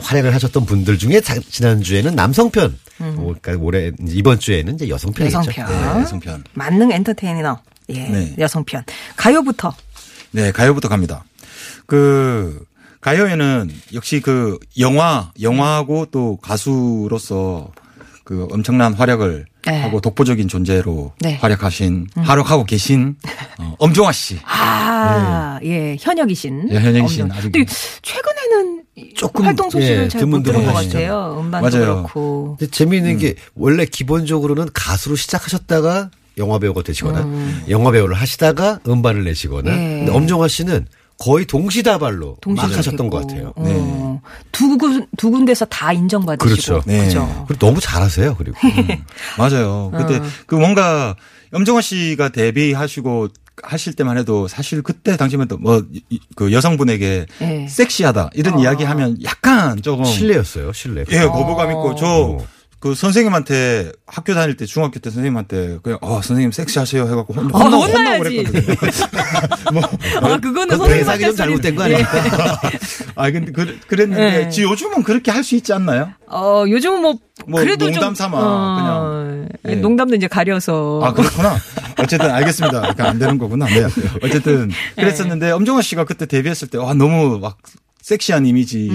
활약을 0.00 0.34
하셨던 0.34 0.66
분들 0.66 0.98
중에 0.98 1.20
자- 1.20 1.38
지난주에는 1.40 2.14
남성편, 2.14 2.76
어, 3.00 3.14
그러니까 3.40 3.52
올해, 3.64 3.92
이번 4.08 4.38
주에는 4.38 4.74
이제 4.74 4.88
여성편이겠죠. 4.88 5.38
여성편. 5.50 6.00
네, 6.00 6.06
성편. 6.06 6.44
만능 6.54 6.92
엔터테이너. 6.92 7.58
예. 7.90 7.94
네. 8.08 8.34
여성편. 8.38 8.84
가요부터. 9.16 9.74
네, 10.32 10.52
가요부터 10.52 10.88
갑니다. 10.88 11.24
그, 11.86 12.64
가요에는 13.00 13.70
역시 13.94 14.20
그 14.20 14.58
영화, 14.78 15.32
영화하고 15.40 16.06
또 16.10 16.36
가수로서 16.36 17.72
그 18.30 18.46
엄청난 18.52 18.94
활약을 18.94 19.44
네. 19.66 19.80
하고 19.82 20.00
독보적인 20.00 20.46
존재로 20.46 21.12
네. 21.18 21.34
활약하신, 21.40 22.06
활약하고 22.14 22.62
계신 22.62 23.16
어, 23.58 23.74
엄종화 23.80 24.12
씨. 24.12 24.38
아, 24.44 25.58
예. 25.64 25.96
현역이신. 25.98 26.68
예, 26.70 26.76
현역이신 26.76 27.22
엄정. 27.22 27.36
아직- 27.36 27.50
근데 27.50 27.66
최근에는 28.02 28.82
조금, 29.16 29.46
활동 29.46 29.68
소식을 29.68 30.04
예, 30.04 30.08
잘못 30.08 30.44
들은 30.44 30.64
것. 30.64 30.72
같아요. 30.74 31.38
음반도 31.40 31.76
맞아요. 31.76 31.94
그렇고. 32.04 32.56
근데 32.56 32.70
재미있는 32.70 33.18
게 33.18 33.34
원래 33.56 33.84
기본적으로는 33.84 34.68
가수로 34.74 35.16
시작하셨다가 35.16 36.10
영화 36.38 36.60
배우가 36.60 36.82
되시거나 36.84 37.26
영화 37.68 37.90
배우를 37.90 38.14
하시다가 38.14 38.78
음반을 38.86 39.24
내시거나 39.24 39.72
예. 39.72 39.96
근데 40.04 40.12
엄정화 40.12 40.46
씨는 40.46 40.86
거의 41.20 41.44
동시다발로 41.44 42.38
막 42.46 42.76
하셨던 42.76 43.10
것. 43.10 43.20
같아요. 43.20 43.52
어, 43.54 44.22
두, 44.50 44.78
군, 44.78 45.06
두 45.18 45.30
군데서 45.30 45.66
다 45.66 45.92
인정받으시고. 45.92 46.48
그렇죠. 46.48 46.82
네. 46.86 47.04
그죠. 47.04 47.44
그리고 47.46 47.66
너무 47.66 47.78
잘하세요. 47.78 48.36
그리고 48.36 48.56
맞아요. 49.36 49.92
그때 49.94 50.16
어. 50.16 50.22
그 50.46 50.54
뭔가 50.54 51.14
엄정화 51.52 51.82
씨가 51.82 52.30
데뷔하시고 52.30 53.28
하실 53.62 53.92
때만 53.92 54.16
해도 54.16 54.48
사실 54.48 54.80
그때 54.80 55.18
당시만 55.18 55.46
또뭐 55.46 55.84
그 56.36 56.52
여성분에게 56.52 57.26
예. 57.42 57.66
섹시하다 57.68 58.30
이런 58.32 58.54
어. 58.54 58.62
이야기 58.62 58.84
하면 58.84 59.18
약간 59.22 59.80
조금 59.82 60.06
실례였어요. 60.06 60.72
실례. 60.72 61.04
예, 61.10 61.18
거부감 61.26 61.70
있고 61.72 61.94
저 61.96 62.06
어. 62.06 62.46
그 62.80 62.94
선생님한테 62.94 63.92
학교 64.06 64.32
다닐 64.34 64.56
때 64.56 64.64
중학교 64.64 64.98
때 65.00 65.10
선생님한테 65.10 65.78
그냥 65.82 65.98
어 66.00 66.22
선생님 66.22 66.50
섹시하세요 66.50 67.02
해갖고 67.08 67.34
혼, 67.34 67.54
어, 67.54 67.58
혼나고. 67.58 67.82
혼나고 67.84 68.22
그랬거든요. 68.22 68.74
아, 70.22 70.36
그거는 70.38 70.78
그 70.78 70.88
대상이 70.88 71.20
좀 71.20 71.36
선생님한테 71.36 71.36
잘못된 71.36 71.74
거 71.76 71.82
아닙니까? 71.82 72.60
아 73.16 73.30
근데 73.30 73.52
그, 73.52 73.78
그랬는데 73.86 74.44
네. 74.44 74.48
지 74.50 74.62
요즘은 74.62 75.02
그렇게 75.02 75.30
할 75.30 75.44
수 75.44 75.56
있지 75.56 75.72
않나요? 75.72 76.10
어, 76.26 76.64
요즘은 76.68 77.00
뭐, 77.02 77.14
뭐 77.46 77.60
그래도 77.60 77.86
농담 77.86 78.02
좀. 78.02 78.14
삼아 78.14 78.38
어, 78.38 78.76
그냥. 78.76 79.48
예. 79.68 79.74
농담도 79.74 80.14
이제 80.16 80.26
가려서. 80.28 81.00
아 81.02 81.12
그렇구나. 81.12 81.56
어쨌든 81.98 82.30
알겠습니다. 82.30 82.80
그러니까 82.80 83.08
안 83.08 83.18
되는 83.18 83.36
거구나. 83.36 83.66
네. 83.66 83.86
어쨌든 84.22 84.70
그랬었는데 84.96 85.50
엄정화 85.50 85.82
씨가 85.82 86.04
그때 86.04 86.24
데뷔했을 86.26 86.68
때 86.68 86.78
와 86.78 86.94
너무 86.94 87.38
막 87.40 87.56
섹시한 88.02 88.46
이미지 88.46 88.90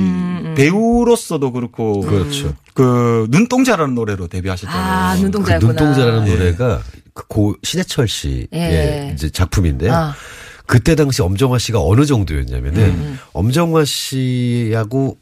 배우로서도 0.56 1.52
그렇고 1.52 2.02
그렇죠. 2.02 2.54
그 2.74 3.28
눈동자라는 3.30 3.96
노래로 3.96 4.28
데뷔하셨잖아요. 4.28 4.84
아, 4.84 5.16
그 5.16 5.22
눈동자였구나. 5.22 5.74
눈동자라는 5.74 6.28
예. 6.28 6.32
노래가 6.34 6.82
그고 7.14 7.56
신해철 7.64 8.08
씨의 8.08 8.48
예. 8.54 9.12
이제 9.14 9.30
작품인데요. 9.30 9.94
아. 9.94 10.16
그때 10.68 10.96
당시 10.96 11.22
엄정화 11.22 11.60
씨가 11.60 11.80
어느 11.82 12.06
정도였냐면은 12.06 12.84
음. 12.84 13.20
엄정화 13.34 13.86
씨하고 13.86 15.18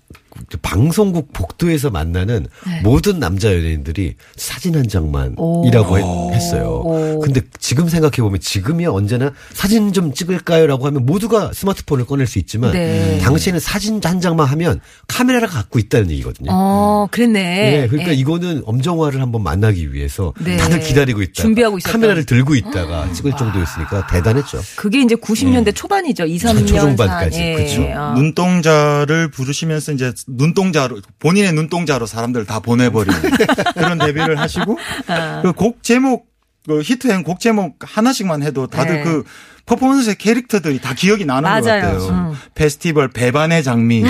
방송국 0.62 1.34
복도에서 1.34 1.90
만나는 1.90 2.48
네. 2.68 2.82
모든 2.82 3.20
남자 3.20 3.54
연예인들이 3.54 4.16
사진 4.36 4.76
한 4.76 4.88
장만이라고. 4.88 5.98
했- 6.00 6.36
했어요. 6.36 6.82
오. 6.86 7.20
근데 7.20 7.42
지금 7.60 7.88
생각해 7.90 8.18
보면 8.18 8.40
지금이야 8.40 8.90
언제나 8.90 9.32
사진 9.54 9.94
좀 9.94 10.14
찍을까요라고 10.14 10.86
하면 10.88 11.06
모두가 11.06 11.52
스마트폰을 11.54 12.06
꺼낼 12.06 12.28
수 12.28 12.40
있지만 12.40 12.72
네. 12.72 13.20
당시에는 13.20 13.60
사진 13.60 14.00
한 14.04 14.20
장만 14.22 14.48
하면 14.48 14.80
카메라를 15.08 15.48
갖고 15.48 15.80
있다는 15.80 16.10
얘기거든요. 16.12 16.50
어, 16.52 17.08
그랬네. 17.12 17.42
네, 17.44 17.88
그러니까 17.88 18.12
예. 18.12 18.16
이거는 18.16 18.64
엄정화를 18.66 19.22
한번 19.22 19.44
만나기 19.44 19.94
위해서 19.94 20.34
네. 20.40 20.58
다들 20.58 20.80
기다리고 20.80 21.22
있다. 21.22 21.34
준비하고 21.44 21.78
있었던. 21.78 21.94
카메라를 21.94 22.26
들고 22.26 22.56
있다가 22.56 23.12
찍을 23.14 23.34
정도였으니까 23.38 24.08
대단했죠. 24.08 24.62
그게 24.76 25.02
이제 25.02 25.16
90년대 25.16 25.76
초반이죠. 25.76 26.26
2, 26.26 26.38
3년. 26.38 26.68
초중반까지. 26.68 27.40
예. 27.40 27.56
그쵸. 27.56 27.82
어. 27.96 28.14
눈동자를 28.16 29.30
부르시면서 29.30 29.92
이제 29.94 30.12
눈동자로 30.28 31.02
본인의 31.20 31.54
눈동자로 31.54 32.06
사람들 32.06 32.46
다 32.46 32.60
보내버리는 32.60 33.20
그런 33.76 33.98
데뷔를 33.98 34.40
하시고 34.40 34.78
아. 35.08 35.42
그곡 35.42 35.84
제목 35.84 36.28
그 36.66 36.82
히트한 36.82 37.24
곡 37.24 37.40
제목 37.40 37.78
하나씩만 37.82 38.42
해도 38.44 38.68
다들 38.68 38.96
네. 38.96 39.04
그 39.04 39.24
퍼포먼스의 39.66 40.16
캐릭터들이 40.16 40.80
다 40.80 40.94
기억이 40.94 41.26
나는 41.26 41.44
것 41.50 41.66
맞아요. 41.66 41.82
같아요. 41.82 42.10
음. 42.10 42.34
페스티벌 42.56 43.10
배반의 43.10 43.64
장미. 43.64 44.04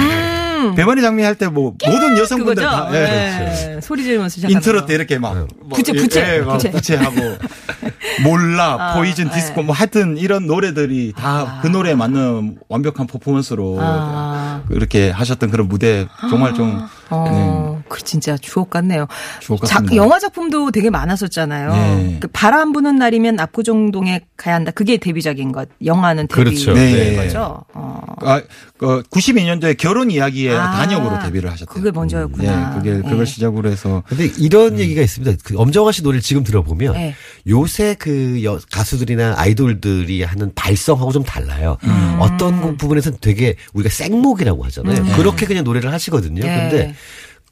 배반의 0.76 1.02
장미 1.04 1.24
할 1.24 1.36
때 1.36 1.48
뭐 1.48 1.74
모든 1.86 2.18
여성분들 2.18 2.56
그거죠? 2.56 2.68
다 2.70 2.90
예. 2.94 3.00
네. 3.00 3.80
소리 3.82 4.04
지르면서 4.04 4.48
인트로 4.48 4.82
거. 4.82 4.86
때 4.86 4.96
이렇게 4.96 5.18
막 5.20 5.34
뭐, 5.36 5.48
부채, 5.76 5.92
부채, 5.94 6.36
예, 6.38 6.40
막 6.42 6.54
부채. 6.54 6.72
부채하고 6.72 7.16
몰라 8.24 8.78
아, 8.80 8.94
Poison 8.96 9.26
네. 9.26 9.32
디스코 9.34 9.64
뭐 9.64 9.76
하여튼 9.76 10.18
이런 10.18 10.46
노래들이 10.48 11.14
다 11.18 11.38
그 11.38 11.68
노래에 11.68 11.96
맞는 11.96 12.58
완벽한 12.70 13.08
퍼포먼스로 13.08 13.78
아. 13.82 14.62
이렇게 14.70 15.10
하셨던 15.10 15.50
그런 15.52 15.68
무대 15.68 16.08
정말 16.30 16.54
좀 16.54 16.82
어, 17.16 17.84
그 17.90 18.02
진짜 18.04 18.36
주옥 18.38 18.70
같네요. 18.70 19.08
주옥 19.40 19.66
작- 19.66 19.76
같습니다. 19.76 19.96
영화 19.96 20.20
작품도 20.20 20.72
되게 20.72 20.90
많았었잖아요. 20.90 21.72
네. 21.72 22.18
그 22.20 22.28
바람 22.34 22.72
부는 22.72 22.98
날이면 22.98 23.40
압구정동에 23.40 24.22
가야 24.38 24.56
한다. 24.56 24.72
그게 24.72 24.98
데뷔작인 24.98 25.52
것. 25.52 25.70
영화는 25.86 26.28
데뷔인 26.28 26.46
그렇죠. 26.46 26.74
네. 26.74 27.16
거죠. 27.16 27.64
어. 27.74 28.02
아, 28.22 28.42
그 28.78 29.04
92년도에 29.04 29.78
결혼 29.78 30.12
이야기의 30.12 30.56
아, 30.58 30.72
단역으로 30.72 31.20
데뷔를 31.24 31.52
하셨대요. 31.52 31.74
그게 31.74 31.92
먼저였구나. 31.92 32.70
네, 32.74 32.78
그게 32.78 32.96
그걸 33.02 33.20
네. 33.20 33.26
시작으로 33.26 33.70
해서 33.70 34.04
근데 34.08 34.30
이런 34.40 34.80
얘기가 34.80 35.02
있습니다. 35.02 35.38
그 35.44 35.58
엄정화 35.58 35.92
씨 35.92 36.02
노래를 36.04 36.22
지금 36.22 36.44
들어보면 36.44 36.94
네. 36.94 37.16
요새 37.48 37.96
그 37.98 38.44
여- 38.44 38.60
가수들이나 38.72 39.36
아이돌들이 39.38 40.24
하는 40.24 40.52
발성하고 40.56 41.12
좀 41.12 41.24
달라요. 41.24 41.78
음. 41.84 42.18
어떤 42.20 42.60
부- 42.62 42.78
부분에서는 42.78 43.18
되게 43.22 43.56
우리가 43.74 43.90
생목이라고 43.94 44.64
하잖아요. 44.66 45.16
그렇게 45.16 45.46
그냥 45.46 45.64
노래를 45.64 45.92
하시거든요. 45.92 46.42
네. 46.44 46.70
근데 46.70 46.96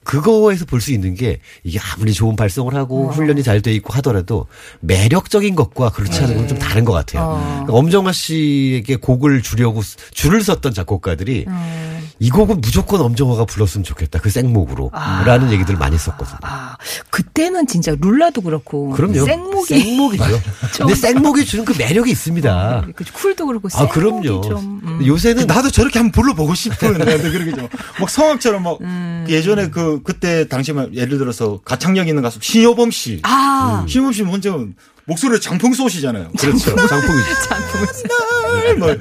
그거에서 0.04 0.66
볼 0.66 0.82
수 0.82 0.92
있는 0.92 1.14
게 1.14 1.40
이게 1.64 1.80
아무리 1.94 2.12
좋은 2.14 2.36
발성을 2.36 2.74
하고 2.74 3.12
훈련이 3.12 3.44
잘 3.44 3.62
돼 3.62 3.72
있고 3.74 3.94
하더라도 3.94 4.48
매력적인 4.80 5.54
것과 5.56 5.90
그렇지 5.92 6.24
않은 6.24 6.36
건 6.38 6.48
좀 6.48 6.58
다른 6.58 6.84
것 6.86 6.92
같아요. 6.92 7.40
그러니까 7.66 7.74
엄정화 7.74 8.12
씨에게 8.12 8.96
곡을 8.96 9.42
주려고 9.44 9.82
쓰- 9.84 9.96
줄을 10.12 10.44
썼던 10.44 10.74
작곡가들이 10.74 11.46
이 12.20 12.30
곡은 12.30 12.62
무조건 12.62 13.02
엄정화가 13.02 13.46
불렀으면 13.46 13.84
좋겠다. 13.84 14.20
그 14.20 14.30
생목으로. 14.30 14.92
라는 14.94 15.52
얘기들을 15.52 15.78
많이 15.80 15.98
썼거든요. 15.98 16.38
아, 16.44 16.76
그때는 17.10 17.66
진짜 17.68 17.96
룰라도 18.00 18.42
그렇고. 18.42 18.90
그럼요. 18.92 19.26
생목이. 19.26 19.80
생목이죠. 19.80 20.42
근데 20.80 20.96
생목이 20.96 21.46
주는 21.46 21.66
그 21.66 21.74
매력이 21.78 22.12
있습니다. 22.12 22.88
그 22.96 23.04
쿨도 23.14 23.48
그렇고. 23.48 23.68
아, 23.74 23.88
생목이 23.88 24.28
그럼요. 24.28 24.42
좀, 24.42 24.82
음. 24.84 25.06
요새는 25.06 25.48
나도 25.48 25.70
저렇게 25.72 25.98
한번 26.00 26.12
불러보고 26.12 26.54
그렇게 26.80 27.52
좀 27.52 27.70
막 28.00 28.10
성악처럼 28.10 28.64
막 28.64 28.80
음. 28.82 29.26
예전에 29.30 29.70
그 29.70 29.91
그때 30.04 30.48
당시만 30.48 30.96
예를 30.96 31.18
들어서 31.18 31.60
가창력 31.66 32.08
있는 32.08 32.22
가수 32.24 32.40
신효범 32.42 32.92
씨, 32.92 33.20
아. 33.24 33.86
신효범 33.88 34.14
씨 34.14 34.24
먼저 34.24 34.66
목소리를 35.06 35.42
장풍 35.42 35.74
쏘시잖아요. 35.74 36.32
그렇죠. 36.38 36.76
장풍이죠. 36.76 37.32
날 38.52 38.76
뭐, 38.78 38.96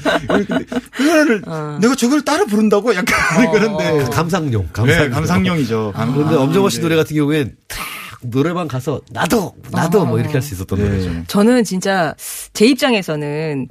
그거를 0.92 1.42
어. 1.46 1.78
내가 1.80 1.94
저걸 1.94 2.22
따라 2.22 2.44
부른다고 2.46 2.94
약간 2.94 3.50
그런데 3.52 4.04
감상용. 4.10 4.68
감상용. 4.72 5.04
네, 5.04 5.10
감상용이죠. 5.10 5.92
감- 5.94 6.14
그런데 6.14 6.36
아, 6.36 6.40
엄정화 6.40 6.70
씨 6.70 6.76
네. 6.78 6.82
노래 6.82 6.96
같은 6.96 7.16
경우엔 7.16 7.54
탁 7.68 7.78
노래방 8.22 8.68
가서 8.68 9.00
나도 9.10 9.54
나도 9.70 10.04
뭐 10.06 10.18
이렇게 10.18 10.34
할 10.34 10.42
수 10.42 10.54
있었던 10.54 10.78
네. 10.78 10.84
노래죠. 10.88 11.10
저는 11.26 11.64
진짜 11.64 12.14
제 12.52 12.66
입장에서는 12.66 13.68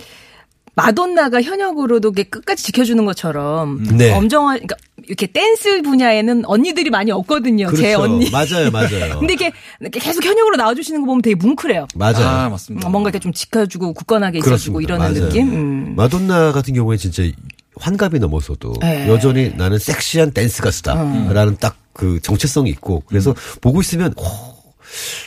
마돈나가 0.76 1.42
현역으로도 1.42 2.12
끝까지 2.12 2.64
지켜주는 2.64 3.04
것처럼 3.06 3.84
네. 3.98 4.14
엄정화 4.14 4.54
그러니까 4.54 4.76
이렇게 5.10 5.25
댄스 5.25 5.82
분야에는 5.82 6.46
언니들이 6.46 6.92
많이 6.92 7.10
없거든요. 7.12 7.72
제 7.72 7.96
그렇죠. 7.96 8.01
언니. 8.04 8.30
맞아요, 8.30 8.70
맞아요. 8.72 9.18
근데 9.20 9.34
이렇게 9.34 9.51
계속 10.00 10.24
현역으로 10.24 10.56
나와주시는 10.56 11.01
거 11.01 11.08
보면 11.08 11.24
되게 11.24 11.34
뭉클해요. 11.36 11.88
맞아요. 11.96 12.28
아, 12.28 12.50
맞습니다. 12.50 12.88
뭔가 12.89 13.10
이렇게 13.10 13.20
좀 13.20 13.34
지켜주고 13.34 13.94
굳건하게 13.94 14.38
있어주고. 14.38 14.82
이러는 14.82 15.13
맞아요. 15.13 15.25
느낌. 15.28 15.51
음. 15.51 15.94
마돈나 15.96 16.51
같은 16.51 16.75
경우에 16.75 16.96
진짜 16.98 17.24
환갑이 17.80 18.20
넘어서도 18.20 18.74
네. 18.82 19.08
여전히 19.10 19.51
나는 19.58 19.80
섹시한 19.80 20.32
댄스 20.32 20.62
가수다라는 20.62 21.58
딱그 21.60 22.20
정체성이 22.22 22.70
있고 22.70 23.01
그래서 23.08 23.34
보고 23.62 23.82
있으면 23.82 24.13
오, 24.16 24.24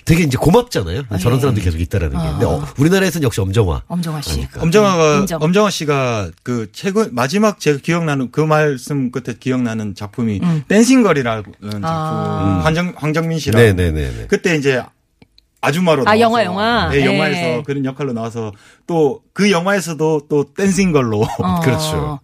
되게 0.04 0.22
이제 0.24 0.36
고맙잖아요. 0.36 1.02
저런 1.20 1.40
사람들이 1.40 1.64
계속 1.64 1.80
있다라는 1.80 2.16
게. 2.16 2.30
근데 2.30 2.46
어, 2.46 2.66
우리나라에서는 2.78 3.24
역시 3.24 3.40
엄정화. 3.40 3.82
엄정화 3.88 4.20
씨. 4.22 4.46
엄정화가 4.58 5.18
인정. 5.18 5.42
엄정화 5.42 5.70
씨가 5.70 6.30
그 6.42 6.68
최근 6.72 7.14
마지막 7.14 7.60
제가 7.60 7.78
기억나는 7.82 8.30
그 8.30 8.40
말씀 8.40 9.10
끝에 9.10 9.36
기억나는 9.38 9.94
작품이 9.94 10.40
Dancing 10.68 10.97
Girl이라는 10.97 11.42
작품 11.44 11.54
음. 11.62 11.80
아. 11.84 12.60
황정 12.64 12.94
황정민 12.96 13.38
씨랑 13.38 13.60
네네네. 13.62 14.26
그때 14.28 14.56
이제 14.56 14.82
아줌마로 15.60 16.02
아, 16.02 16.04
나와서 16.16 16.20
영화, 16.20 16.44
영화. 16.44 16.88
네, 16.90 17.02
예. 17.02 17.06
영화에서 17.06 17.62
그런 17.62 17.84
역할로 17.84 18.12
나와서 18.12 18.52
또 18.86 19.22
그 19.34 19.50
영화에서도 19.50 20.26
또 20.28 20.44
Dancing 20.54 20.92
Girl로 20.92 21.22
어. 21.22 21.60
그렇죠. 21.60 22.20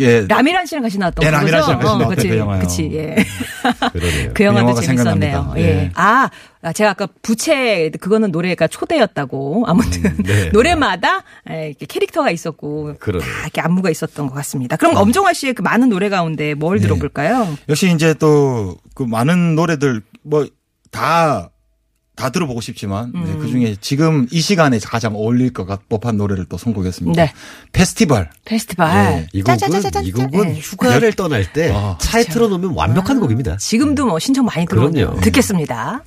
예 0.00 0.26
라미란 0.26 0.66
씨랑 0.66 0.82
같이 0.82 0.98
나왔던 0.98 1.24
예, 1.24 1.30
거죠? 1.30 1.36
라미란 1.38 1.62
씨랑 1.62 1.78
같이 1.78 1.86
나왔던 1.98 2.14
그치, 2.16 2.28
그 2.28 2.36
영화요. 2.38 2.60
그치, 2.60 2.90
예. 2.94 3.16
그러네요. 3.92 4.30
그 4.34 4.44
영화도 4.44 4.68
영화가 4.68 4.80
재밌었네요. 4.80 5.54
예. 5.56 5.62
예. 5.62 5.90
아, 5.94 6.30
아, 6.62 6.72
제가 6.72 6.90
아까 6.90 7.08
부채 7.22 7.90
그거는 8.00 8.30
노래가 8.30 8.66
초대였다고. 8.66 9.64
아무튼 9.66 10.16
네. 10.24 10.50
노래마다 10.54 11.24
예, 11.50 11.68
이렇게 11.68 11.86
캐릭터가 11.86 12.30
있었고 12.30 12.94
그러네요. 12.98 13.28
다 13.30 13.42
이렇게 13.42 13.60
안무가 13.60 13.90
있었던 13.90 14.26
것 14.28 14.34
같습니다. 14.34 14.76
그럼 14.76 14.96
엄정화 14.96 15.32
씨의 15.32 15.54
그 15.54 15.62
많은 15.62 15.88
노래 15.88 16.08
가운데 16.08 16.54
뭘 16.54 16.78
네. 16.78 16.82
들어볼까요? 16.82 17.56
역시 17.68 17.92
이제 17.92 18.14
또 18.14 18.76
그 18.94 19.02
많은 19.04 19.54
노래들 19.54 20.02
뭐 20.22 20.46
다 20.92 21.50
다 22.14 22.30
들어보고 22.30 22.60
싶지만 22.60 23.10
네, 23.14 23.36
그 23.38 23.48
중에 23.48 23.74
지금 23.80 24.26
이 24.30 24.40
시간에 24.40 24.78
가장 24.78 25.14
어울릴 25.16 25.52
것 25.52 25.64
같, 25.64 25.88
법한 25.88 26.18
노래를 26.18 26.44
또 26.44 26.58
선곡했습니다. 26.58 27.22
네. 27.24 27.32
페스티벌. 27.72 28.28
페스티벌. 28.44 29.28
이 29.32 29.42
곡은 29.42 29.58
짜자자자자. 29.58 30.02
이 30.02 30.12
곡은 30.12 30.56
예. 30.56 30.60
휴가를 30.60 31.14
떠날 31.14 31.50
때 31.52 31.72
아, 31.74 31.96
차에 31.98 32.24
틀어놓으면 32.24 32.74
완벽한 32.74 33.18
곡입니다. 33.18 33.56
지금도 33.56 34.06
뭐 34.06 34.18
신청 34.18 34.44
많이 34.44 34.66
들어오네요. 34.66 35.20
듣겠습니다. 35.22 36.02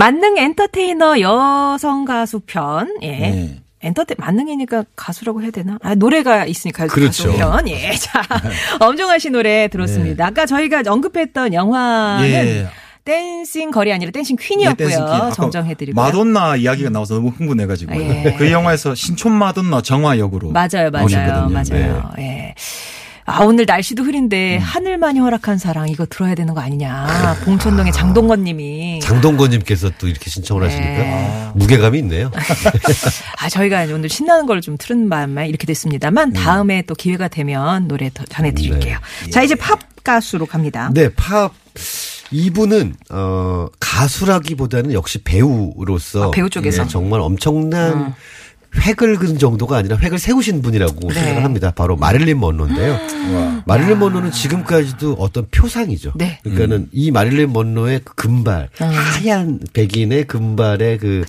만능 0.00 0.38
엔터테이너 0.38 1.20
여성 1.20 2.06
가수 2.06 2.40
편. 2.40 2.96
예. 3.02 3.10
네. 3.18 3.60
엔터테 3.82 4.14
만능이니까 4.16 4.84
가수라고 4.96 5.42
해야 5.42 5.50
되나? 5.50 5.78
아 5.82 5.94
노래가 5.94 6.46
있으니까 6.46 6.86
그렇죠. 6.86 7.26
가수 7.28 7.36
편. 7.38 7.68
예. 7.68 7.92
자, 7.92 8.22
엄정화 8.80 9.18
씨 9.18 9.28
노래 9.28 9.68
들었습니다. 9.68 10.26
아까 10.26 10.46
저희가 10.46 10.82
언급했던 10.86 11.52
영화는 11.52 12.30
예. 12.30 12.66
Dancing 13.04 13.70
Girl이 13.70 13.92
아니라 13.92 14.10
Dancing 14.10 14.36
예, 14.40 14.46
Queen이었고요. 14.46 14.88
Dancing. 14.88 15.02
아까 15.02 15.30
정정해드리고요. 15.32 16.02
마돈나 16.02 16.56
이야기가 16.56 16.88
나와서 16.90 17.14
너무 17.14 17.28
흥분해가지고 17.28 17.94
예. 18.00 18.36
그 18.38 18.50
영화에서 18.50 18.94
신촌 18.94 19.32
마돈나 19.32 19.82
정화 19.82 20.18
역으로 20.18 20.50
맞아요, 20.50 20.68
맞아요, 20.72 20.90
나오셨거든요. 20.90 21.48
맞아요. 21.50 22.10
네. 22.16 22.22
예. 22.22 22.54
아, 23.30 23.44
오늘 23.44 23.64
날씨도 23.66 24.02
흐린데 24.02 24.56
음. 24.58 24.60
하늘만이 24.62 25.18
허락한 25.20 25.58
사랑 25.58 25.88
이거 25.88 26.06
들어야 26.06 26.34
되는 26.34 26.52
거 26.54 26.60
아니냐. 26.60 27.36
봉천동의 27.44 27.92
장동건 27.92 28.44
님이. 28.44 29.00
장동건님께서 29.00 29.90
또 29.98 30.08
이렇게 30.08 30.28
신청을 30.30 30.66
하시니까 30.66 30.88
네. 30.88 31.50
무게감이 31.54 31.98
있네요. 32.00 32.30
아, 33.40 33.48
저희가 33.48 33.84
오늘 33.92 34.08
신나는 34.08 34.46
걸 34.46 34.60
좀 34.60 34.76
틀은 34.78 35.08
바람에 35.08 35.48
이렇게 35.48 35.66
됐습니다만 35.66 36.34
다음에 36.34 36.82
또 36.82 36.94
기회가 36.94 37.28
되면 37.28 37.88
노래 37.88 38.10
더 38.12 38.24
전해드릴게요. 38.24 38.98
자, 39.32 39.42
이제 39.42 39.54
팝 39.54 39.78
가수로 40.04 40.44
갑니다. 40.44 40.90
네, 40.92 41.08
팝. 41.14 41.52
이분은 42.30 42.94
어 43.10 43.66
가수라기보다는 43.80 44.92
역시 44.92 45.18
배우로서 45.24 46.28
아, 46.28 46.30
배우 46.30 46.50
쪽에서? 46.50 46.82
음. 46.82 46.84
예, 46.84 46.88
정말 46.88 47.20
엄청난 47.20 48.14
획을 48.76 49.16
그은 49.16 49.38
정도가 49.38 49.76
아니라 49.76 49.96
획을 49.96 50.18
세우신 50.18 50.62
분이라고 50.62 51.08
네. 51.08 51.14
생각을 51.14 51.44
합니다. 51.44 51.72
바로 51.74 51.96
마릴린 51.96 52.38
먼로인데요. 52.38 52.98
마릴린 53.66 53.98
먼로는 53.98 54.30
지금까지도 54.30 55.14
어떤 55.14 55.46
표상이죠. 55.50 56.12
네. 56.14 56.38
그러니까는 56.42 56.88
이 56.92 57.10
마릴린 57.10 57.52
먼로의 57.52 58.00
그 58.04 58.14
금발 58.14 58.68
하얀 58.78 59.60
백인의 59.72 60.26
금발의 60.26 60.98
그 60.98 61.24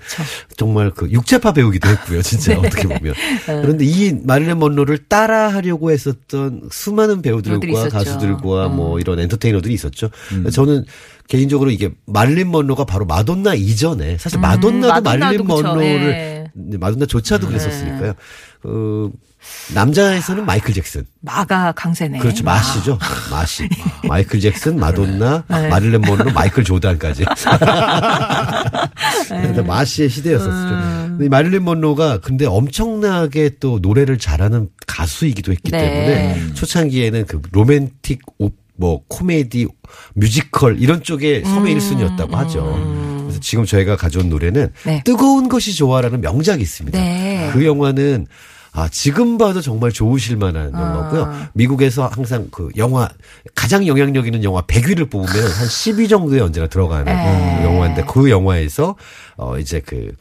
정말 0.55 0.91
그 0.91 1.09
육체파 1.09 1.53
배우기도 1.53 1.89
했고요. 1.89 2.21
진짜 2.21 2.57
어떻게 2.59 2.87
보면. 2.87 3.13
그런데 3.45 3.85
이 3.85 4.13
마릴린 4.23 4.59
먼로를 4.59 4.99
따라하려고 5.07 5.91
했었던 5.91 6.69
수많은 6.71 7.21
배우들과. 7.21 7.89
가수들과 7.89 8.69
뭐 8.69 8.99
이런 8.99 9.19
엔터테이너들이 9.19 9.73
있었죠. 9.73 10.09
저는 10.51 10.85
개인적으로 11.27 11.71
이게 11.71 11.91
마릴린 12.05 12.51
먼로가 12.51 12.83
바로 12.83 13.05
마돈나 13.05 13.53
이전에 13.53 14.17
사실 14.17 14.39
마돈나도 14.39 14.87
음, 14.87 15.03
마돈나도 15.03 15.19
마릴린 15.25 15.47
그쵸. 15.47 15.61
먼로를 15.63 15.83
예. 15.83 16.11
네, 16.11 16.40
마돈나조차도 16.53 17.47
그랬었으니까요. 17.47 18.13
어, 18.63 19.09
남자에서는 19.73 20.45
마이클 20.45 20.73
잭슨. 20.73 21.05
마가 21.21 21.71
강세네. 21.71 22.19
그렇죠. 22.19 22.43
마시죠. 22.43 22.99
마시. 23.31 23.67
마이클 24.07 24.39
잭슨, 24.39 24.79
마돈나, 24.79 25.43
네. 25.47 25.67
마릴린 25.69 26.01
먼로, 26.01 26.31
마이클 26.31 26.63
조단까지. 26.63 27.25
그래서 29.29 29.63
마시의 29.63 30.09
시대였었죠. 30.09 31.07
근데 31.09 31.25
이 31.25 31.29
마릴린 31.29 31.63
먼로가 31.63 32.19
근데 32.19 32.45
엄청나게 32.45 33.51
또 33.59 33.79
노래를 33.81 34.17
잘하는 34.17 34.69
가수이기도 34.87 35.51
했기 35.51 35.71
네. 35.71 35.79
때문에 35.79 36.53
초창기에는 36.53 37.25
그 37.25 37.41
로맨틱 37.51 38.21
오- 38.39 38.51
뭐 38.77 39.01
코미디, 39.07 39.67
뮤지컬 40.15 40.81
이런 40.81 41.03
쪽에 41.03 41.43
섭외 41.43 41.75
1순위였다고 41.75 42.31
하죠. 42.31 42.63
그래서 42.63 43.20
지금 43.41 43.65
저희가 43.65 43.95
가져온 43.97 44.29
노래는 44.29 44.71
네. 44.85 45.01
뜨거운 45.03 45.49
것이 45.49 45.73
좋아라는 45.75 46.21
명작이 46.21 46.61
있습니다. 46.61 46.97
네. 46.99 47.49
그 47.53 47.65
영화는 47.65 48.27
아, 48.73 48.87
지금 48.87 49.37
봐도 49.37 49.59
정말 49.59 49.91
좋으실 49.91 50.37
만한 50.37 50.73
아. 50.73 50.81
영화고요. 50.81 51.47
미국에서 51.53 52.07
항상 52.07 52.47
그 52.51 52.69
영화 52.77 53.09
가장 53.53 53.85
영향력 53.85 54.25
있는 54.27 54.43
영화 54.45 54.61
100위를 54.61 55.09
뽑으면 55.09 55.43
한 55.43 55.67
10위 55.67 56.07
정도에 56.09 56.39
언제나 56.39 56.67
들어가는 56.67 57.05
네. 57.05 57.63
영화인데 57.65 58.05
그 58.09 58.29
영화에서 58.29 58.95
어 59.35 59.57
이제 59.59 59.81
그 59.85 60.13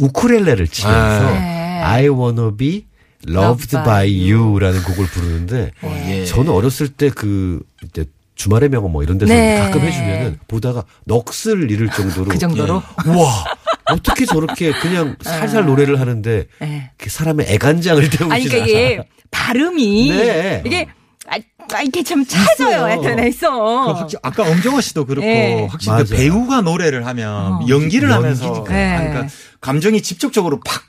우쿨렐레를 0.00 0.66
치면서 0.68 1.30
네. 1.30 1.80
I 1.82 2.08
wanna 2.08 2.56
be 2.56 2.86
loved 3.28 3.66
Loved 3.66 3.70
by 3.70 3.84
by 3.84 4.32
you라는 4.32 4.82
곡을 4.82 5.06
부르는데 5.06 5.70
예. 5.84 6.24
저는 6.24 6.50
어렸을 6.52 6.88
때 6.88 7.10
그 7.10 7.60
이제 7.84 8.06
주말의 8.34 8.68
명언 8.68 8.92
뭐 8.92 9.02
이런 9.02 9.18
데서 9.18 9.32
네. 9.32 9.58
가끔 9.58 9.80
해주면은 9.80 10.38
보다가 10.48 10.84
넋을 11.06 11.70
잃을 11.70 11.88
정도로 11.90 12.26
그 12.26 12.38
정도로? 12.38 12.82
우와 13.06 13.44
어떻게 13.90 14.26
저렇게 14.26 14.72
그냥 14.72 15.16
살살 15.22 15.66
노래를 15.66 16.00
하는데 16.00 16.46
네. 16.60 16.90
그 16.96 17.10
사람의 17.10 17.46
애간장을 17.48 18.02
태우시나 18.10 18.34
아니, 18.34 18.44
그러니까 18.44 18.66
이게 18.66 19.08
발음이 19.30 20.08
네. 20.10 20.62
이게 20.66 20.86
아, 21.26 21.38
아, 21.72 21.82
이게 21.82 22.02
좀 22.02 22.24
찾아요. 22.26 23.00
그 23.00 23.28
있어. 23.28 23.92
확실히 23.94 24.20
아까 24.22 24.42
엄정화 24.42 24.80
씨도 24.82 25.06
그렇고 25.06 25.26
예. 25.26 25.66
확실히 25.70 25.90
맞아요. 25.92 26.04
그 26.04 26.16
배우가 26.16 26.60
노래를 26.60 27.06
하면 27.06 27.66
연기를 27.68 28.12
하면서 28.12 28.44
연기니까. 28.46 28.78
예. 28.78 28.94
하니까 28.96 29.26
감정이 29.60 30.02
직접적으로 30.02 30.60
팍 30.60 30.82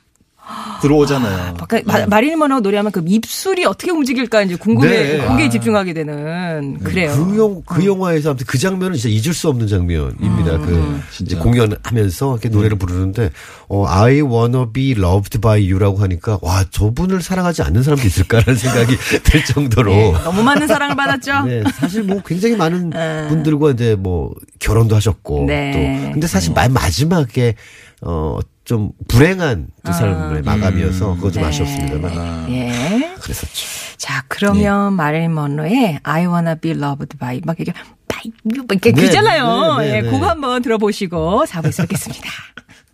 들어오잖아요. 0.80 1.54
아까 1.58 1.80
마- 1.84 2.06
마릴린 2.06 2.38
먼로 2.38 2.60
노래하면 2.60 2.92
그 2.92 3.02
입술이 3.06 3.64
어떻게 3.64 3.90
움직일까 3.90 4.42
이제 4.42 4.56
궁금해 4.56 4.88
네. 5.18 5.24
거기에 5.26 5.46
아. 5.46 5.50
집중하게 5.50 5.92
되는 5.94 6.78
그래요. 6.82 7.12
그, 7.12 7.38
영, 7.38 7.62
그 7.66 7.84
영화에서 7.84 8.30
아무튼 8.30 8.46
그 8.46 8.58
장면은 8.58 8.96
진짜 8.96 9.08
잊을 9.08 9.34
수 9.34 9.48
없는 9.48 9.66
장면입니다. 9.66 10.58
그 10.58 11.00
이제 11.14 11.24
진짜. 11.24 11.38
공연하면서 11.40 12.32
이렇게 12.32 12.48
노래를 12.48 12.78
부르는데 12.78 13.30
어, 13.68 13.86
I 13.88 14.20
wanna 14.20 14.66
be 14.72 14.92
loved 14.92 15.38
by 15.40 15.60
you라고 15.68 15.98
하니까 15.98 16.38
와 16.42 16.64
저분을 16.70 17.22
사랑하지 17.22 17.62
않는 17.62 17.82
사람도 17.82 18.06
있을까라는 18.06 18.54
생각이 18.58 18.96
들 19.24 19.44
정도로 19.44 19.90
네, 19.90 20.12
너무 20.24 20.42
많은 20.42 20.66
사랑을 20.66 20.94
받았죠. 20.94 21.42
네, 21.46 21.62
사실 21.74 22.02
뭐 22.04 22.20
굉장히 22.24 22.56
많은 22.56 22.92
아. 22.94 23.26
분들과 23.28 23.70
이제 23.72 23.96
뭐 23.98 24.32
결혼도 24.60 24.94
하셨고 24.96 25.44
네. 25.46 25.72
또 26.06 26.12
근데 26.12 26.26
사실 26.26 26.52
맨 26.54 26.72
마지막에 26.72 27.54
어 28.02 28.38
좀 28.66 28.90
불행한 29.06 29.68
두 29.84 29.92
삶의 29.92 30.42
마감이어서 30.42 31.14
그거 31.14 31.30
좀 31.30 31.42
네. 31.42 31.48
아쉽습니다만 31.48 32.50
예. 32.50 33.14
그랬었죠. 33.20 33.96
자, 33.96 34.24
그러면 34.26 34.92
마릴린 34.94 35.32
먼로의 35.32 36.00
I 36.02 36.26
wanna 36.26 36.56
be 36.60 36.72
loved 36.72 37.16
by 37.16 37.40
막 37.44 37.58
이게 37.60 37.72
you 37.72 38.66
막 38.66 38.72
이렇게 38.72 38.90
네, 38.90 39.02
그잖아요. 39.02 39.76
네, 39.78 39.86
네, 39.86 39.96
예, 39.96 40.00
네. 40.02 40.10
그거 40.10 40.26
한번 40.26 40.62
들어보시고 40.62 41.44
4부에서 41.46 41.82
뵙겠습니다. 41.82 42.28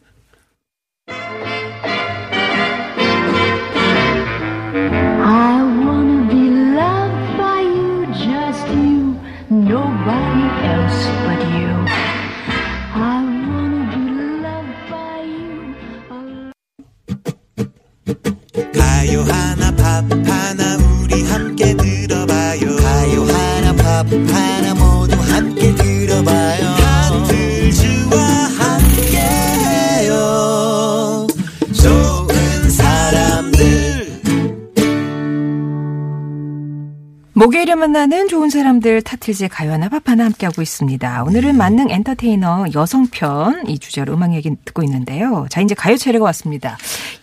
만나는 37.83 38.29
좋은 38.29 38.49
사람들 38.49 39.03
타틀즈의 39.03 39.49
가요나 39.49 39.89
팝하나 39.89 40.27
함께하고 40.27 40.63
있습니다. 40.63 41.25
오늘은 41.25 41.57
만능 41.57 41.91
엔터테이너 41.91 42.67
여성편 42.73 43.67
이 43.67 43.81
주제로 43.81 44.15
음악 44.15 44.35
얘기 44.35 44.55
듣고 44.65 44.85
있는데요. 44.85 45.49
자, 45.51 45.61
이제 45.61 45.75
가요 45.75 45.97
차례가 45.97 46.25
왔습니다. 46.27 46.79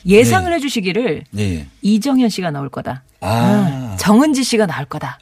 예상을 0.05 0.51
해주시기를 0.51 1.23
예. 1.37 1.65
이정현 1.81 2.27
씨가 2.27 2.51
나올 2.51 2.67
거다. 2.67 3.03
아. 3.21 3.95
정은지 3.97 4.43
씨가 4.43 4.65
나올 4.65 4.83
거다. 4.83 5.19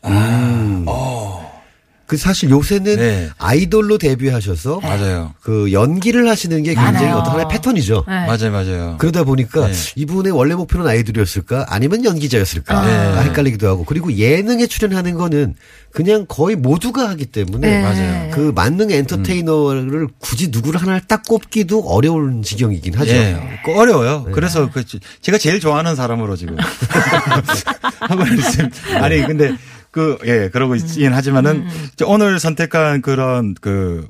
그 2.08 2.16
사실 2.16 2.50
요새는 2.50 2.96
네. 2.96 3.30
아이돌로 3.38 3.98
데뷔하셔서 3.98 4.80
맞아요. 4.80 5.34
그 5.42 5.74
연기를 5.74 6.30
하시는 6.30 6.64
게 6.64 6.74
굉장히 6.74 7.00
많아요. 7.00 7.16
어떤 7.18 7.34
하나의 7.34 7.48
패턴이죠. 7.52 8.06
네. 8.08 8.26
맞아요, 8.26 8.52
맞아요. 8.52 8.96
그러다 8.98 9.26
보니까 9.26 9.68
네. 9.68 9.74
이분의 9.98 10.32
원래 10.32 10.56
목표는 10.56 10.88
아이돌이었을까 10.88 11.66
아니면 11.68 12.06
연기자였을까 12.06 12.86
네. 12.86 13.24
헷갈리기도 13.30 13.68
하고 13.68 13.84
그리고 13.84 14.14
예능에 14.14 14.68
출연하는 14.68 15.16
거는 15.16 15.56
그냥 15.92 16.26
거의 16.30 16.56
모두가 16.56 17.10
하기 17.10 17.26
때문에 17.26 17.68
네. 17.70 17.82
맞아요. 17.82 18.32
그 18.32 18.54
만능 18.56 18.90
엔터테이너를 18.90 20.08
굳이 20.20 20.48
누구를 20.48 20.82
하나를 20.82 21.02
딱 21.10 21.24
꼽기도 21.28 21.82
어려운 21.90 22.42
지경이긴 22.42 22.94
하죠. 23.00 23.12
예, 23.12 23.38
그 23.66 23.74
어려워요. 23.78 24.28
그래서 24.32 24.70
그 24.72 24.86
지- 24.86 25.00
제가 25.22 25.38
제일 25.38 25.60
좋아하는 25.60 25.96
사람으로 25.96 26.38
지금 26.38 26.56
하고 28.00 28.24
있습니다. 28.24 29.04
아니 29.04 29.22
근데 29.24 29.56
그 29.98 30.18
예 30.26 30.50
그러고 30.54 30.76
있긴 30.76 31.12
하지만은 31.14 31.66
이제 31.94 32.06
오늘 32.06 32.40
선택한 32.40 33.02
그런 33.02 33.56
그 33.60 34.08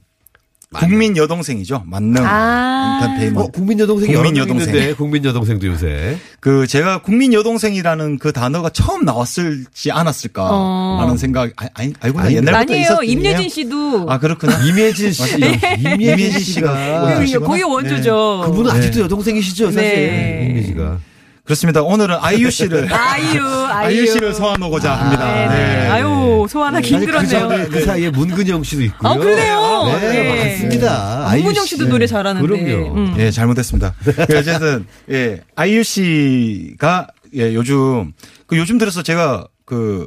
국민 0.73 1.15
여동생이죠. 1.15 1.83
만능 1.85 2.21
아. 2.25 2.99
엔터테인먼트. 3.01 3.39
어, 3.39 3.51
국민 3.53 3.79
여동생이 3.79 4.13
국민 4.13 4.35
여동생. 4.35 4.67
있는데 4.75 4.93
국민 4.95 5.23
여동생도 5.23 5.65
요새 5.67 6.17
그 6.41 6.67
제가 6.67 7.01
국민 7.03 7.31
여동생이라는 7.31 8.19
그 8.19 8.33
단어가 8.33 8.69
처음 8.69 9.05
나왔을지 9.05 9.91
않았을까 9.91 10.43
어. 10.51 10.97
하는 10.99 11.15
생각 11.15 11.51
아, 11.55 11.67
아니 11.73 11.93
알고 12.01 12.19
아니, 12.19 12.35
옛날부터 12.35 12.57
아니에요. 12.59 12.81
있었거든요. 12.81 13.11
임예진 13.11 13.49
씨도 13.49 14.05
아 14.09 14.19
그렇구나. 14.19 14.59
이매진 14.67 15.13
씨, 15.13 15.35
이매진 15.37 16.01
이매진 16.01 16.39
씨가 16.41 16.73
그 16.73 17.05
원조시구나. 17.13 17.47
거의 17.47 17.63
원조죠. 17.63 18.41
그분은 18.47 18.71
네. 18.73 18.77
아직도 18.77 18.99
여동생이시죠, 19.01 19.71
사실 19.71 19.81
네. 19.89 20.47
이매지가. 20.51 20.99
그렇습니다. 21.47 21.81
오늘은 21.81 22.17
아이유 22.19 22.51
씨를 22.51 22.91
아이유, 22.93 23.41
아이유. 23.41 23.67
아이유 23.71 24.07
씨를 24.07 24.33
소환하고자 24.33 24.93
합니다. 24.93 25.25
네, 25.25 25.47
네. 25.47 25.55
네. 25.55 25.87
아유, 25.87 26.45
소환하기 26.49 26.89
그, 26.89 26.95
힘들었네요. 26.97 27.49
사이에, 27.49 27.65
그 27.67 27.85
사이에 27.85 28.09
문근영 28.09 28.63
씨도 28.63 28.81
있고요. 28.83 29.09
아, 29.09 29.15
그러네요. 29.17 29.97
네, 30.01 30.09
네. 30.09 30.51
맞습니다. 30.51 31.29
아이유 31.29 31.43
문근영 31.45 31.63
씨. 31.65 31.69
씨도 31.77 31.87
노래 31.87 32.05
잘하는데. 32.05 32.45
그럼요. 32.45 32.95
음. 32.95 33.15
예, 33.17 33.31
잘못했습니다. 33.31 33.93
그 34.03 34.37
어쨌든 34.37 34.85
예, 35.09 35.39
아이유 35.55 35.83
씨가 35.83 37.07
예, 37.35 37.53
요즘 37.53 38.11
그 38.45 38.57
요즘 38.57 38.77
들어서 38.77 39.01
제가 39.01 39.47
그 39.63 40.05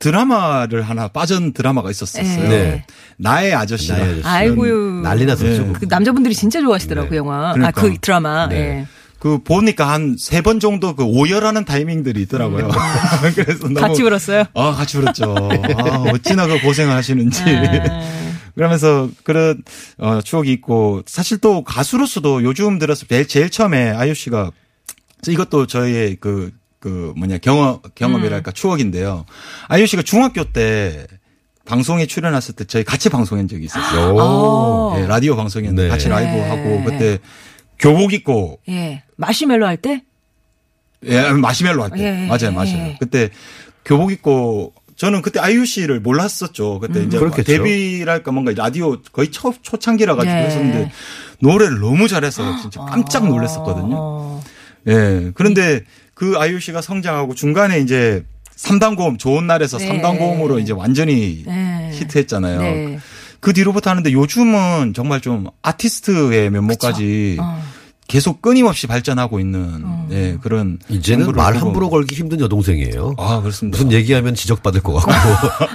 드라마를 0.00 0.82
하나 0.82 1.06
빠진 1.06 1.52
드라마가 1.52 1.88
있었었어요. 1.92 2.48
네. 2.48 2.84
나의 3.18 3.54
아저씨가. 3.54 3.98
나의 3.98 4.10
아저씨. 4.14 4.26
아이고요. 4.26 5.02
난리 5.02 5.26
났었죠. 5.26 5.62
네. 5.62 5.72
그 5.78 5.86
남자분들이 5.88 6.34
진짜 6.34 6.60
좋아하시더라고요, 6.60 7.10
네. 7.10 7.16
영화. 7.18 7.50
아, 7.50 7.52
그러니까. 7.52 7.80
그 7.80 7.94
드라마. 8.00 8.48
네. 8.48 8.84
예. 9.24 9.28
그 9.28 9.38
보니까 9.42 9.88
한 9.88 10.16
세 10.18 10.42
번 10.42 10.58
정도 10.58 10.94
그 10.96 11.04
오열하는 11.04 11.64
타이밍들이 11.64 12.22
있더라고요. 12.22 12.68
그래서 13.36 13.60
너무 13.68 13.74
같이 13.74 14.02
울었어요. 14.02 14.44
아, 14.54 14.72
같이 14.72 14.98
울었죠. 14.98 15.34
아, 15.78 16.04
어찌나 16.12 16.46
그 16.48 16.60
고생을 16.60 16.92
하시는지. 16.94 17.42
아. 17.46 18.02
그러면서 18.54 19.08
그런 19.24 19.62
어, 19.98 20.20
추억이 20.22 20.52
있고 20.52 21.02
사실 21.06 21.38
또 21.38 21.62
가수로서도 21.64 22.42
요즘 22.42 22.78
들어서 22.78 23.06
제일, 23.06 23.26
제일 23.26 23.48
처음에 23.48 23.90
아이유 23.90 24.14
씨가 24.14 24.50
이것도 25.26 25.66
저희의 25.66 26.16
그, 26.20 26.50
그 26.80 27.12
뭐냐 27.16 27.38
경험, 27.38 27.78
경험이랄까 27.94 28.50
음. 28.50 28.52
추억인데요. 28.52 29.24
아이유 29.68 29.86
씨가 29.86 30.02
중학교 30.02 30.44
때 30.44 31.06
방송에 31.64 32.06
출연했을 32.06 32.54
때 32.56 32.64
저희 32.64 32.82
같이 32.84 33.08
방송한 33.08 33.48
적이 33.48 33.64
있었어요. 33.66 34.14
어. 34.18 34.96
예, 34.98 35.06
라디오 35.06 35.36
방송이었는데 35.36 35.84
네. 35.84 35.88
같이 35.88 36.08
라이브 36.08 36.30
네. 36.32 36.48
하고 36.48 36.84
그때 36.84 37.18
교복 37.82 38.12
입고 38.12 38.60
예. 38.68 39.02
마시멜로 39.16 39.66
할 39.66 39.76
때? 39.76 40.02
예, 41.04 41.30
마시멜로 41.30 41.82
할 41.82 41.90
때. 41.90 42.04
예, 42.04 42.26
맞아요, 42.26 42.46
예, 42.46 42.50
맞아요. 42.50 42.76
예. 42.76 42.96
그때 43.00 43.28
교복 43.84 44.12
입고 44.12 44.72
저는 44.96 45.20
그때 45.20 45.40
아이유 45.40 45.66
씨를 45.66 45.98
몰랐었죠. 45.98 46.78
그때 46.78 47.00
음. 47.00 47.06
이제 47.06 47.18
그렇겠죠. 47.18 47.42
데뷔랄까 47.52 48.30
뭔가 48.30 48.52
라디오 48.54 49.02
거의 49.12 49.30
초, 49.32 49.52
초창기라 49.60 50.14
가지고 50.14 50.34
예. 50.34 50.38
했었는데 50.44 50.92
노래를 51.40 51.80
너무 51.80 52.06
잘해서 52.06 52.60
진짜 52.60 52.80
깜짝 52.82 53.26
놀랐었거든요. 53.26 53.96
어. 53.98 54.42
예. 54.86 55.32
그런데 55.34 55.82
그 56.14 56.34
아이유 56.38 56.60
씨가 56.60 56.82
성장하고 56.82 57.34
중간에 57.34 57.80
이제 57.80 58.24
3단 58.56 58.96
고음 58.96 59.18
좋은 59.18 59.48
날에서 59.48 59.78
네. 59.78 59.88
3단 59.88 60.18
고음으로 60.18 60.60
이제 60.60 60.72
완전히 60.72 61.42
네. 61.44 61.90
히트했잖아요. 61.94 62.60
네. 62.60 62.98
그 63.40 63.52
뒤로부터 63.52 63.90
하는데 63.90 64.12
요즘은 64.12 64.94
정말 64.94 65.20
좀 65.20 65.48
아티스트의 65.62 66.48
면모까지 66.50 67.38
어. 67.40 67.60
계속 68.12 68.42
끊임없이 68.42 68.86
발전하고 68.86 69.40
있는 69.40 69.82
예, 70.10 70.36
그런 70.42 70.78
이제는 70.90 71.32
말. 71.32 71.56
함부로 71.56 71.88
걸기 71.88 72.14
힘든 72.14 72.40
여동생이에요. 72.40 73.14
아 73.16 73.40
그렇습니다. 73.40 73.78
무슨 73.78 73.90
얘기하면 73.90 74.34
지적받을 74.34 74.82
것 74.82 74.92
같고 74.92 75.10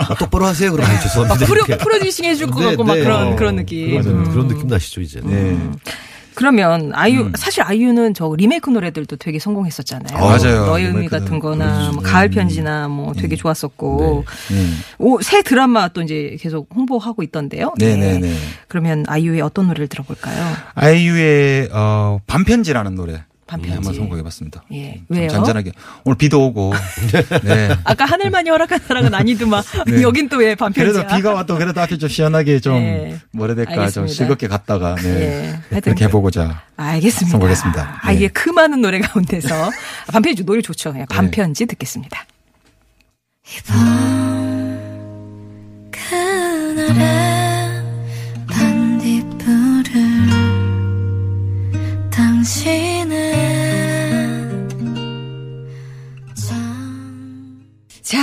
아, 0.04 0.14
똑바로 0.22 0.46
하세요. 0.46 0.72
그러면 0.72 0.94
막 0.94 1.02
죄송합니다. 1.02 1.46
프로. 1.48 1.64
프로듀싱 1.66 2.26
해줄 2.26 2.46
것 2.52 2.60
네, 2.60 2.66
같고 2.68 2.84
막 2.84 2.94
네. 2.94 3.02
그런, 3.02 3.34
어, 3.34 3.36
그런 3.36 3.56
느낌. 3.56 3.96
맞아요. 3.96 4.18
음. 4.20 4.30
그런 4.30 4.48
느낌 4.50 4.68
나시죠 4.68 5.02
이제는. 5.02 5.30
네. 5.32 5.92
그러면 6.38 6.92
아이유 6.94 7.22
음. 7.22 7.32
사실 7.36 7.64
아이유는 7.64 8.14
저 8.14 8.32
리메이크 8.38 8.70
노래들도 8.70 9.16
되게 9.16 9.40
성공했었잖아요. 9.40 10.16
아, 10.16 10.38
맞아요. 10.38 10.68
너의 10.68 10.86
의미 10.86 10.98
리메이크는 10.98 11.20
같은 11.20 11.40
거나 11.40 11.74
그렇죠. 11.74 11.94
뭐 11.94 12.04
가을 12.04 12.30
편지나 12.30 12.88
뭐 12.90 13.14
되게 13.14 13.36
좋았었고 13.36 14.24
음. 14.52 14.80
오, 15.00 15.20
새 15.24 15.42
드라마 15.42 15.88
또 15.88 16.04
이제 16.04 16.38
계속 16.40 16.70
홍보하고 16.76 17.24
있던데요. 17.24 17.74
네네 17.80 18.20
네. 18.20 18.36
그러면 18.68 19.04
아이유의 19.08 19.42
어떤 19.42 19.66
노래를 19.66 19.88
들어볼까요? 19.88 20.54
아이유의 20.76 21.70
어, 21.74 22.20
반편지라는 22.28 22.94
노래 22.94 23.24
반편지. 23.48 23.70
네, 23.70 23.76
한번 23.76 23.94
선곡해봤습니다. 23.94 24.64
예. 24.74 24.94
좀 24.96 25.06
왜요? 25.10 25.30
잔잔하게 25.30 25.72
오늘 26.04 26.18
비도 26.18 26.46
오고 26.48 26.74
네. 27.44 27.76
아까 27.86 28.06
하늘만이 28.06 28.50
허락한 28.50 28.80
사랑은 28.86 29.14
아니더만 29.14 29.64
네. 29.88 30.02
여긴 30.02 30.28
또 30.30 30.38
왜 30.38 30.54
반편지야? 30.56 30.94
그래도 31.04 31.16
비가 31.16 31.34
와도 31.34 31.58
그래도 31.58 31.80
앞에 31.82 31.98
좀 31.98 32.10
시원하게 32.10 32.60
좀 32.60 32.76
네. 32.76 33.20
뭐라 33.32 33.54
해야 33.54 33.66
될까 33.66 33.74
좀 33.74 34.04
알겠습니다. 34.04 34.14
즐겁게 34.14 34.48
갔다가 34.48 34.96
네. 34.96 35.10
예. 35.10 35.50
하여튼 35.70 35.82
그렇게 35.82 36.06
해보고자 36.06 36.62
알겠습니다. 36.76 37.32
선곡했습니다. 37.32 38.00
아이의 38.04 38.22
네. 38.22 38.28
그 38.30 38.50
많은 38.50 38.82
노래 38.82 39.00
가운데서 39.00 39.72
반편지 40.12 40.44
노래 40.46 40.62
좋죠. 40.62 40.94
예, 40.98 41.06
반편지 41.10 41.66
듣겠습니다. 41.66 42.26
그날의 45.92 47.37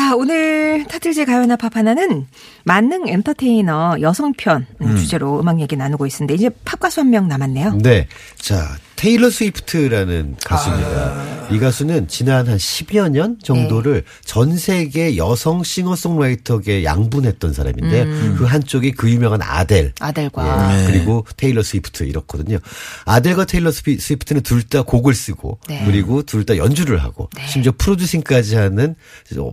자, 0.05 0.15
오늘 0.17 0.85
타틀즈 0.87 1.25
가요나 1.25 1.57
팝 1.57 1.75
하나는 1.77 2.27
만능 2.65 3.09
엔터테이너 3.09 3.97
여성편 4.03 4.67
음, 4.83 4.97
주제로 4.97 5.41
음악 5.41 5.63
얘기 5.63 5.77
나누고 5.79 6.05
있습니다. 6.05 6.35
이제 6.35 6.51
팝 6.67 6.79
가수 6.79 7.01
한 7.01 7.09
명 7.09 7.27
남았네요. 7.27 7.79
네. 7.83 8.07
자, 8.37 8.77
테일러 8.97 9.29
스위프트라는 9.29 10.37
가수입니다. 10.45 11.35
이 11.51 11.59
가수는 11.59 12.09
지난 12.09 12.49
한 12.49 12.57
10여 12.57 13.11
년 13.11 13.37
정도를 13.43 14.05
전 14.25 14.57
세계 14.57 15.17
여성 15.19 15.63
싱어송라이터계 15.63 16.85
양분했던 16.85 17.53
사람인데 17.53 18.05
그 18.39 18.45
한쪽이 18.45 18.93
그 18.93 19.11
유명한 19.11 19.43
아델. 19.43 19.93
아델과. 20.01 20.81
예, 20.81 20.87
그리고 20.87 21.27
테일러 21.37 21.63
스위프트 21.63 22.05
이렇거든요. 22.05 22.59
아델과 23.05 23.45
테일러 23.45 23.71
스위- 23.73 23.99
스위프트는 23.99 24.43
둘 24.43 24.63
다 24.65 24.81
곡을 24.83 25.13
쓰고 25.15 25.59
네. 25.69 25.83
그리고 25.85 26.23
둘 26.23 26.45
다 26.47 26.57
연주를 26.57 27.03
하고 27.03 27.29
심지어 27.47 27.73
프로듀싱까지 27.77 28.57
하는 28.57 28.95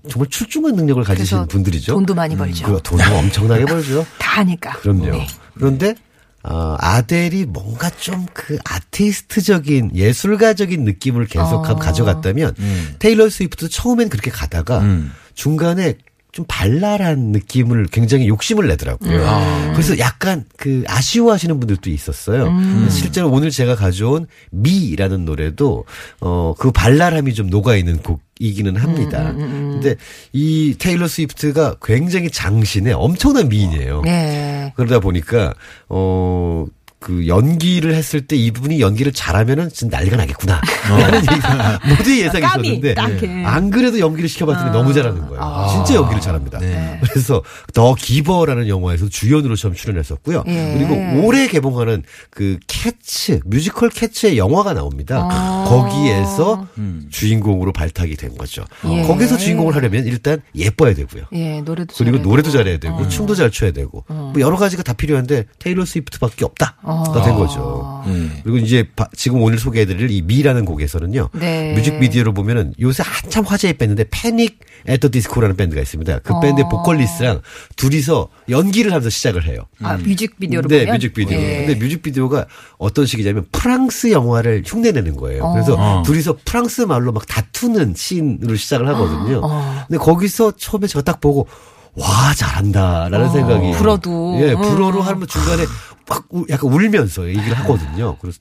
정말 0.09 0.29
출중한 0.29 0.75
능력을 0.75 1.03
가지신 1.03 1.47
분들이죠. 1.47 1.93
돈도 1.93 2.13
많이 2.15 2.37
벌죠. 2.37 2.65
그 2.65 2.79
돈도 2.81 3.03
엄청나게 3.15 3.65
벌죠. 3.65 4.05
다 4.17 4.39
하니까. 4.39 4.71
그럼요. 4.77 5.05
네. 5.11 5.27
그런데 5.55 5.95
어, 6.43 6.75
아델이 6.79 7.45
뭔가 7.45 7.89
좀 7.89 8.25
그 8.33 8.57
아티스트적인 8.65 9.91
예술가적인 9.95 10.83
느낌을 10.83 11.25
계속 11.25 11.69
어. 11.69 11.75
가져갔다면 11.75 12.55
테일러 12.99 13.29
스위프트도 13.29 13.69
처음엔 13.69 14.09
그렇게 14.09 14.31
가다가 14.31 14.79
음. 14.79 15.11
중간에 15.33 15.95
좀 16.31 16.45
발랄한 16.47 17.19
느낌을 17.31 17.87
굉장히 17.91 18.27
욕심을 18.29 18.67
내더라고요. 18.69 19.21
음. 19.21 19.71
그래서 19.73 19.99
약간 19.99 20.45
그 20.57 20.83
아쉬워하시는 20.87 21.59
분들도 21.59 21.89
있었어요. 21.89 22.47
음. 22.47 22.87
실제로 22.89 23.29
오늘 23.29 23.49
제가 23.51 23.75
가져온 23.75 24.27
미라는 24.51 25.25
노래도 25.25 25.85
어 26.21 26.53
그 26.57 26.71
발랄함이 26.71 27.33
좀 27.33 27.49
녹아 27.49 27.75
있는 27.75 27.97
곡 27.97 28.21
이기는 28.41 28.75
합니다. 28.75 29.31
음, 29.31 29.79
근데 29.79 29.95
이 30.33 30.75
테일러 30.77 31.07
스위프트가 31.07 31.75
굉장히 31.81 32.29
장신의 32.29 32.93
엄청난 32.93 33.49
미인이에요. 33.49 34.01
네. 34.03 34.73
그러다 34.75 34.99
보니까 34.99 35.53
어. 35.87 36.65
그 37.01 37.25
연기를 37.25 37.95
했을 37.95 38.21
때 38.21 38.35
이분이 38.35 38.79
연기를 38.79 39.11
잘하면은 39.11 39.69
진짜 39.69 39.97
난리가 39.97 40.17
나겠구나. 40.17 40.61
라는 40.87 41.17
얘기가 41.17 41.79
모두 41.89 42.15
예상이 42.15 42.41
깜이 42.45 42.67
있었는데. 42.77 43.43
안 43.43 43.71
그래도 43.71 43.97
연기를 43.99 44.29
시켜봤더니 44.29 44.71
너무 44.71 44.93
잘하는 44.93 45.27
거예요. 45.27 45.67
진짜 45.71 45.95
연기를 45.95 46.21
잘합니다. 46.21 46.59
네. 46.59 46.99
그래서 47.03 47.41
더 47.73 47.95
기버라는 47.95 48.67
영화에서 48.67 49.09
주연으로 49.09 49.55
처음 49.55 49.73
출연했었고요. 49.73 50.43
예. 50.45 50.75
그리고 50.77 51.25
올해 51.25 51.47
개봉하는 51.47 52.03
그 52.29 52.59
캐츠 52.67 53.39
뮤지컬 53.45 53.89
캐츠의 53.89 54.37
영화가 54.37 54.73
나옵니다. 54.75 55.27
아. 55.31 55.65
거기에서 55.67 56.67
음. 56.77 57.07
주인공으로 57.09 57.73
발탁이 57.73 58.15
된 58.15 58.37
거죠. 58.37 58.63
예. 58.85 59.01
거기서 59.07 59.37
주인공을 59.37 59.75
하려면 59.75 60.05
일단 60.05 60.39
예뻐야 60.55 60.93
되고요. 60.93 61.23
예, 61.33 61.61
노래도 61.61 61.95
그리고 61.97 62.19
노래도 62.19 62.51
되고. 62.51 62.57
잘해야 62.59 62.77
되고 62.77 62.95
어. 62.97 63.07
춤도 63.07 63.33
잘 63.33 63.49
춰야 63.49 63.71
되고 63.71 64.05
뭐 64.07 64.33
여러 64.37 64.55
가지가 64.55 64.83
다 64.83 64.93
필요한데 64.93 65.45
테일러 65.57 65.83
스위프트밖에 65.83 66.45
없다 66.45 66.77
가 67.11 67.19
어. 67.19 67.23
된 67.23 67.35
거죠. 67.35 68.03
음. 68.07 68.39
그리고 68.43 68.57
이제 68.57 68.87
바- 68.95 69.07
지금 69.15 69.41
오늘 69.41 69.57
소개해드릴 69.59 70.09
이 70.11 70.21
Me라는 70.21 70.65
곡에서는요. 70.65 71.29
네. 71.33 71.73
뮤직비디오를 71.75 72.33
보면은 72.33 72.73
요새 72.79 73.03
한참 73.05 73.43
화제의 73.45 73.73
밴드인데 73.73 74.05
Panic 74.11 74.59
at 74.87 75.09
the 75.11 75.21
Disco라는 75.21 75.55
밴드가 75.55 75.81
있습니다. 75.81 76.19
그 76.19 76.33
어. 76.33 76.39
밴드의 76.39 76.67
보컬리스트랑 76.69 77.41
둘이서 77.75 78.29
연기를 78.49 78.91
하면서 78.91 79.09
시작을 79.09 79.45
해요. 79.45 79.67
아, 79.81 79.97
뮤직비디오로 79.97 80.67
네, 80.67 80.79
보면 80.79 80.93
뮤직비디오. 80.95 81.37
예. 81.37 81.65
근데 81.65 81.75
뮤직비디오가 81.75 82.45
어떤 82.77 83.05
식이냐면 83.05 83.45
프랑스 83.51 84.11
영화를 84.11 84.63
흉내내는 84.65 85.15
거예요. 85.17 85.51
그래서 85.53 85.75
어. 85.77 86.03
둘이서 86.03 86.37
프랑스 86.45 86.81
말로 86.81 87.11
막 87.11 87.27
다투는 87.27 87.93
씬으로 87.95 88.55
시작을 88.55 88.87
하거든요. 88.89 89.41
어. 89.43 89.83
근데 89.87 89.97
거기서 89.99 90.53
처음에 90.57 90.87
제가 90.87 91.03
딱 91.03 91.21
보고 91.21 91.47
와 91.93 92.33
잘한다라는 92.35 93.29
생각이 93.31 93.67
어, 93.67 93.71
불어도. 93.73 94.37
예 94.39 94.53
음. 94.53 94.61
불어로 94.61 95.01
하면 95.01 95.27
중간에 95.27 95.63
막 96.11 96.25
우- 96.29 96.45
약간 96.49 96.69
울면서 96.73 97.25
얘기를 97.29 97.53
하거든요. 97.59 98.17
그래서 98.19 98.39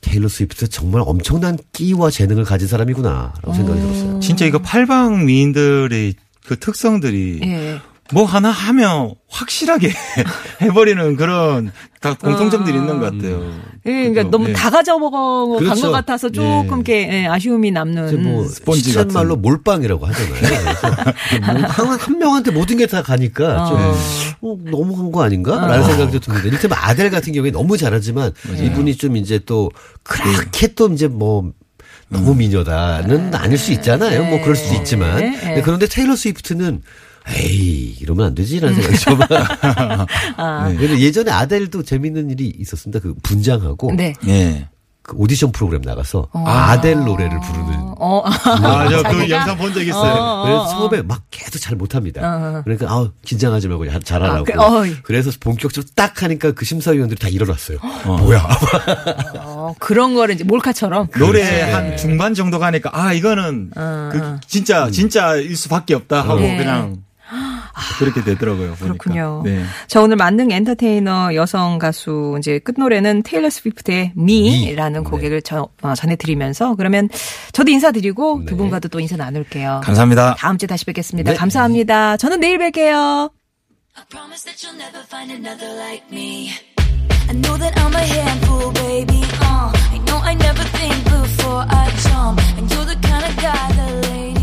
테일러 0.00 0.28
스위프트 0.28 0.68
정말 0.68 1.02
엄청난 1.06 1.56
끼와 1.72 2.10
재능을 2.10 2.42
가진 2.42 2.66
사람이구나라고 2.66 3.54
생각이 3.54 3.80
들었어요. 3.80 4.18
진짜 4.18 4.44
이거 4.44 4.58
팔방 4.58 5.24
미인들의 5.24 6.14
그 6.46 6.58
특성들이 6.58 7.40
예. 7.44 7.80
뭐 8.12 8.24
하나 8.24 8.50
하면 8.50 9.14
확실하게 9.28 9.92
해버리는 10.62 11.16
그런 11.16 11.72
다 12.00 12.14
공통점들이 12.14 12.76
있는 12.78 12.98
것 13.00 13.12
같아요. 13.12 13.52
예, 13.86 13.90
그러니까 13.92 14.22
그죠? 14.24 14.30
너무 14.30 14.48
예. 14.48 14.52
다 14.52 14.70
가져간 14.70 15.10
것 15.10 15.56
그렇죠. 15.58 15.90
같아서 15.92 16.28
조금 16.30 16.64
예. 16.70 16.74
이렇게 16.74 17.12
예, 17.22 17.26
아쉬움이 17.26 17.70
남는. 17.70 18.22
뭐 18.22 18.46
스펀지 18.46 18.94
같은. 18.94 19.12
말로 19.12 19.36
몰빵이라고 19.36 20.06
하잖아요. 20.06 20.32
뭐 21.40 21.68
한, 21.68 21.98
한 21.98 22.18
명한테 22.18 22.50
모든 22.52 22.76
게 22.78 22.86
다 22.86 23.02
가니까 23.02 23.66
좀 23.66 23.76
어. 23.78 23.94
어, 24.42 24.56
너무 24.70 24.96
한거 24.96 25.22
아닌가라는 25.24 25.84
생각이 25.84 26.12
좀 26.12 26.20
드는데 26.20 26.48
이를테면 26.48 26.78
아델 26.80 27.10
같은 27.10 27.32
경우에 27.32 27.50
너무 27.50 27.76
잘하지만 27.76 28.32
이분이 28.56 28.96
좀 28.96 29.16
이제 29.16 29.40
또 29.44 29.70
그렇게 30.04 30.68
또 30.74 30.88
이제 30.92 31.08
뭐 31.08 31.50
너무 32.08 32.34
미녀다는 32.36 33.34
아닐 33.34 33.58
수 33.58 33.72
있잖아요. 33.72 34.24
뭐 34.26 34.40
그럴 34.42 34.54
수도 34.54 34.76
있지만 34.76 35.16
네, 35.18 35.30
네. 35.30 35.54
네, 35.56 35.62
그런데 35.62 35.86
테일러 35.88 36.14
스위프트는 36.14 36.82
에이 37.28 37.96
이러면 38.00 38.26
안 38.26 38.34
되지라는 38.34 38.74
생각이 38.74 38.98
좀. 38.98 39.18
아. 40.36 40.68
네. 40.68 40.76
그래서 40.76 40.98
예전에 40.98 41.30
아델도 41.30 41.82
재밌는 41.82 42.30
일이 42.30 42.52
있었습니다. 42.58 43.00
그 43.00 43.14
분장하고 43.22 43.92
네. 43.94 44.14
예. 44.28 44.68
그 45.02 45.14
오디션 45.18 45.52
프로그램 45.52 45.82
나가서 45.82 46.26
아델 46.32 46.96
노래를 46.96 47.38
부르는 47.40 47.94
어. 47.98 48.22
아, 48.24 48.88
저 48.90 49.02
그? 49.04 49.30
영상 49.30 49.56
본 49.56 49.72
적 49.72 49.80
있어요. 49.80 50.12
어, 50.14 50.40
어, 50.40 50.42
그래서 50.44 50.62
어. 50.62 50.68
처음에 50.68 51.02
막 51.02 51.22
계속 51.30 51.60
잘 51.60 51.76
못합니다. 51.76 52.20
어. 52.22 52.62
그러니까 52.64 52.86
아 52.92 53.08
긴장하지 53.24 53.68
말고 53.68 53.88
잘- 53.88 54.02
잘하라고. 54.02 54.46
아, 54.60 54.80
그-. 54.82 55.02
그래서 55.04 55.30
본격적으로 55.38 55.88
딱 55.94 56.24
하니까 56.24 56.50
그 56.52 56.64
심사위원들이 56.64 57.20
다 57.20 57.28
일어났어요. 57.28 57.78
뭐야? 58.04 58.48
어, 59.44 59.74
그런 59.78 60.14
거를 60.14 60.34
이제 60.34 60.42
몰카처럼. 60.42 61.06
노래 61.18 61.44
네. 61.44 61.70
한 61.72 61.96
중반 61.96 62.34
정도 62.34 62.58
가니까 62.58 62.90
아 62.92 63.12
이거는 63.12 63.70
어, 63.76 64.08
그 64.12 64.18
어. 64.20 64.40
진짜 64.48 64.90
진짜일 64.90 65.56
수밖에 65.56 65.94
없다 65.94 66.22
하고 66.22 66.40
네. 66.40 66.56
그냥 66.56 66.96
그렇게 67.98 68.24
되더라고요. 68.24 68.74
보니까. 68.74 68.84
그렇군요. 68.84 69.42
네. 69.44 69.64
저 69.86 70.02
오늘 70.02 70.16
만능 70.16 70.50
엔터테이너 70.50 71.34
여성 71.34 71.78
가수 71.78 72.36
이제 72.38 72.58
끝노래는 72.58 73.22
테일러 73.22 73.50
스위프트의 73.50 74.12
미라는 74.14 75.04
네. 75.04 75.10
곡을 75.10 75.42
저, 75.42 75.68
어, 75.82 75.94
전해드리면서 75.94 76.74
그러면 76.76 77.08
저도 77.52 77.70
인사드리고 77.70 78.40
네. 78.40 78.46
두 78.46 78.56
분과도 78.56 78.88
또 78.88 79.00
인사 79.00 79.16
나눌게요. 79.16 79.82
감사합니다. 79.84 80.36
다음 80.36 80.58
주에 80.58 80.66
다시 80.66 80.84
뵙겠습니다. 80.84 81.32
네. 81.32 81.36
감사합니다. 81.36 82.16
저는 82.16 82.40
내일 82.40 82.58
뵐게요. 82.58 83.30
I 83.98 84.04
promise 84.10 84.44
that 84.44 84.60
you'll 84.62 84.76
never 84.76 85.02
find 85.08 85.32
another 85.32 85.72
like 85.74 86.04
me. 86.12 86.50
I 87.28 87.34
know 87.34 87.56
that 87.56 87.72
I'm 87.78 87.94
a 87.94 88.04
handful, 88.04 88.72
baby. 88.72 89.22
Uh, 89.40 89.72
I 89.72 89.98
know 90.06 90.20
I 90.22 90.34
never 90.34 90.62
think 90.76 91.02
before 91.04 91.64
I 91.66 91.90
jump. 92.04 92.40
And 92.58 92.70
you're 92.70 92.84
the 92.84 92.96
kind 93.00 93.24
of 93.24 93.34
guy 93.40 93.72
that 93.72 94.06
lays. 94.10 94.35